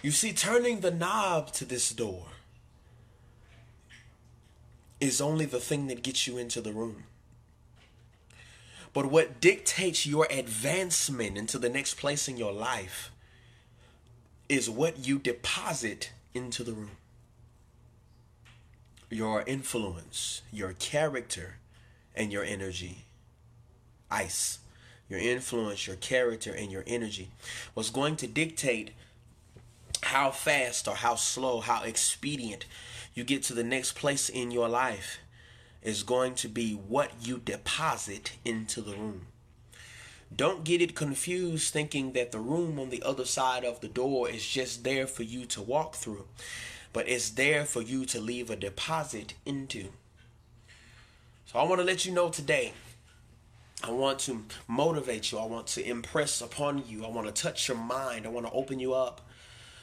You 0.05 0.11
see, 0.11 0.33
turning 0.33 0.81
the 0.81 0.91
knob 0.91 1.51
to 1.53 1.65
this 1.65 1.89
door 1.89 2.27
is 4.99 5.19
only 5.19 5.45
the 5.45 5.59
thing 5.59 5.87
that 5.87 6.03
gets 6.03 6.27
you 6.27 6.37
into 6.37 6.61
the 6.61 6.71
room. 6.71 7.05
But 8.93 9.07
what 9.07 9.41
dictates 9.41 10.05
your 10.05 10.27
advancement 10.29 11.39
into 11.39 11.57
the 11.57 11.69
next 11.69 11.95
place 11.95 12.27
in 12.27 12.37
your 12.37 12.53
life 12.53 13.09
is 14.47 14.69
what 14.69 15.07
you 15.07 15.17
deposit 15.17 16.11
into 16.35 16.63
the 16.63 16.73
room. 16.73 16.97
Your 19.09 19.41
influence, 19.47 20.43
your 20.53 20.73
character, 20.73 21.55
and 22.13 22.31
your 22.31 22.43
energy. 22.43 23.05
Ice. 24.11 24.59
your 25.09 25.19
influence, 25.19 25.87
your 25.87 25.95
character, 25.95 26.53
and 26.53 26.71
your 26.71 26.83
energy. 26.85 27.31
was 27.73 27.89
going 27.89 28.15
to 28.17 28.27
dictate 28.27 28.91
how 30.05 30.29
fast 30.29 30.87
or 30.87 30.95
how 30.95 31.15
slow, 31.15 31.61
how 31.61 31.83
expedient 31.83 32.65
you 33.15 33.23
get 33.23 33.41
to 33.43 33.53
the 33.53 33.63
next 33.63 33.93
place 33.93 34.29
in 34.29 34.51
your 34.51 34.69
life 34.69 35.17
is 35.81 36.03
going 36.03 36.35
to 36.35 36.47
be 36.47 36.73
what 36.73 37.11
you 37.21 37.39
deposit 37.39 38.33
into 38.45 38.81
the 38.81 38.95
room. 38.95 39.27
Don't 40.35 40.63
get 40.63 40.81
it 40.81 40.95
confused 40.95 41.73
thinking 41.73 42.11
that 42.13 42.31
the 42.31 42.39
room 42.39 42.79
on 42.79 42.89
the 42.89 43.01
other 43.03 43.25
side 43.25 43.63
of 43.63 43.81
the 43.81 43.87
door 43.87 44.29
is 44.29 44.47
just 44.47 44.83
there 44.83 45.07
for 45.07 45.23
you 45.23 45.45
to 45.45 45.61
walk 45.61 45.95
through, 45.95 46.25
but 46.93 47.07
it's 47.07 47.31
there 47.31 47.65
for 47.65 47.81
you 47.81 48.05
to 48.05 48.19
leave 48.19 48.49
a 48.49 48.55
deposit 48.55 49.33
into. 49.45 49.89
So 51.47 51.57
I 51.59 51.63
want 51.63 51.79
to 51.79 51.85
let 51.85 52.05
you 52.05 52.11
know 52.11 52.29
today. 52.29 52.73
I 53.83 53.91
want 53.91 54.19
to 54.19 54.43
motivate 54.67 55.31
you. 55.31 55.39
I 55.39 55.45
want 55.45 55.67
to 55.67 55.87
impress 55.87 56.41
upon 56.41 56.83
you. 56.87 57.05
I 57.05 57.09
want 57.09 57.27
to 57.27 57.43
touch 57.43 57.67
your 57.67 57.77
mind. 57.77 58.25
I 58.25 58.29
want 58.29 58.45
to 58.45 58.51
open 58.51 58.79
you 58.79 58.93
up 58.93 59.21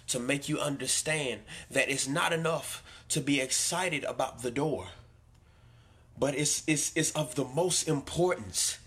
to 0.08 0.18
make 0.18 0.48
you 0.48 0.58
understand 0.58 1.40
that 1.70 1.90
it's 1.90 2.08
not 2.08 2.32
enough 2.32 2.82
to 3.08 3.20
be 3.20 3.40
excited 3.40 4.04
about 4.04 4.42
the 4.42 4.50
door, 4.50 4.88
but 6.18 6.34
it's, 6.34 6.62
it's, 6.66 6.92
it's 6.94 7.10
of 7.12 7.34
the 7.34 7.44
most 7.44 7.88
importance 7.88 8.78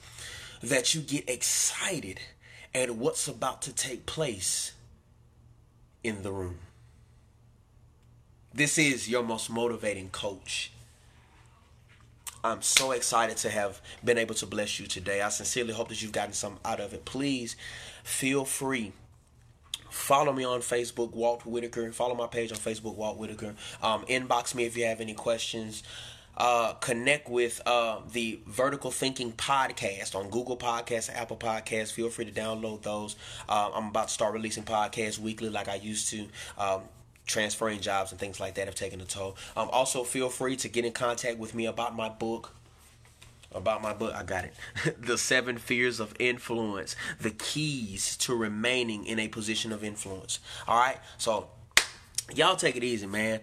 that 0.62 0.96
you 0.96 1.02
get 1.02 1.30
excited 1.30 2.20
at 2.74 2.96
what's 2.96 3.28
about 3.28 3.62
to 3.64 3.74
take 3.74 4.06
place 4.06 4.74
in 6.04 6.24
the 6.24 6.32
room. 6.32 6.60
This 8.54 8.78
is 8.78 9.10
your 9.10 9.24
most 9.24 9.50
motivating 9.50 10.10
coach. 10.10 10.72
I'm 12.44 12.62
so 12.62 12.92
excited 12.92 13.38
to 13.38 13.50
have 13.50 13.82
been 14.04 14.18
able 14.18 14.36
to 14.36 14.46
bless 14.46 14.80
you 14.80 14.86
today. 14.86 15.22
I 15.22 15.30
sincerely 15.30 15.74
hope 15.74 15.90
that 15.90 16.02
you've 16.02 16.12
gotten 16.12 16.34
some 16.34 16.60
out 16.64 16.80
of 16.80 16.94
it. 16.94 17.06
Please 17.06 17.56
feel 18.04 18.46
free 18.46 18.94
Follow 19.96 20.34
me 20.34 20.44
on 20.44 20.60
Facebook, 20.60 21.14
Walt 21.14 21.46
Whitaker. 21.46 21.90
Follow 21.94 22.16
my 22.16 22.28
page 22.28 22.52
on 22.52 22.58
Facebook, 22.58 22.96
Walt 22.96 23.18
Whitaker. 23.18 23.56
Um, 23.82 24.06
inbox 24.06 24.54
me 24.54 24.66
if 24.66 24.76
you 24.76 24.86
have 24.86 25.00
any 25.00 25.14
questions. 25.14 25.84
Uh, 26.38 26.74
connect 26.74 27.30
with 27.30 27.62
uh, 27.66 28.02
the 28.12 28.42
Vertical 28.46 28.92
Thinking 28.92 29.32
podcast 29.32 30.14
on 30.14 30.30
Google 30.30 30.58
Podcasts, 30.58 31.10
Apple 31.12 31.38
Podcasts. 31.38 31.94
Feel 31.94 32.10
free 32.10 32.26
to 32.26 32.32
download 32.32 32.84
those. 32.84 33.16
Uh, 33.48 33.72
I'm 33.74 33.88
about 33.88 34.10
to 34.10 34.14
start 34.14 34.34
releasing 34.34 34.64
podcasts 34.64 35.18
weekly, 35.18 35.50
like 35.50 35.70
I 35.70 35.76
used 35.76 36.10
to. 36.10 36.28
Um, 36.58 36.82
transferring 37.26 37.80
jobs 37.80 38.12
and 38.12 38.20
things 38.20 38.40
like 38.40 38.56
that 38.56 38.68
have 38.68 38.76
taken 38.76 39.02
a 39.02 39.06
toll. 39.06 39.38
Um, 39.56 39.70
also, 39.72 40.04
feel 40.04 40.30
free 40.30 40.58
to 40.58 40.68
get 40.68 40.86
in 40.86 40.92
contact 40.92 41.40
with 41.40 41.56
me 41.56 41.66
about 41.66 41.96
my 41.96 42.10
book 42.10 42.54
about 43.56 43.82
my 43.82 43.94
book. 43.94 44.14
I 44.14 44.24
got 44.24 44.46
it. 44.46 44.54
the 45.02 45.18
Seven 45.18 45.58
Fears 45.58 46.00
of 46.00 46.14
Influence, 46.20 46.96
the 47.20 47.32
keys 47.32 48.18
to 48.18 48.36
remaining 48.36 49.06
in 49.06 49.20
a 49.20 49.28
position 49.28 49.72
of 49.72 49.84
influence. 49.84 50.40
All 50.68 50.78
right, 50.78 50.98
so 51.18 51.50
y'all 52.34 52.56
take 52.56 52.76
it 52.76 52.84
easy, 52.84 53.08
man. 53.08 53.40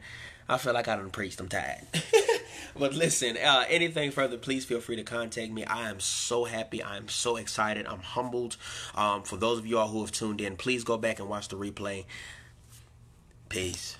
I 0.48 0.58
feel 0.58 0.74
like 0.74 0.88
I 0.88 0.96
done 0.96 1.10
preached. 1.10 1.40
I'm 1.40 1.48
tired. 1.48 1.86
but 2.78 2.94
listen, 2.94 3.36
uh, 3.36 3.64
anything 3.68 4.10
further, 4.10 4.36
please 4.36 4.64
feel 4.64 4.80
free 4.80 4.96
to 4.96 5.02
contact 5.02 5.52
me. 5.52 5.64
I 5.64 5.88
am 5.88 6.00
so 6.00 6.44
happy. 6.44 6.82
I 6.82 6.96
am 6.96 7.08
so 7.08 7.36
excited. 7.36 7.86
I'm 7.86 8.00
humbled. 8.00 8.56
Um, 8.94 9.22
for 9.22 9.36
those 9.36 9.58
of 9.58 9.66
y'all 9.66 9.88
who 9.88 10.00
have 10.00 10.12
tuned 10.12 10.40
in, 10.40 10.56
please 10.56 10.84
go 10.84 10.98
back 10.98 11.20
and 11.20 11.28
watch 11.28 11.48
the 11.48 11.56
replay. 11.56 12.04
Peace. 13.48 13.96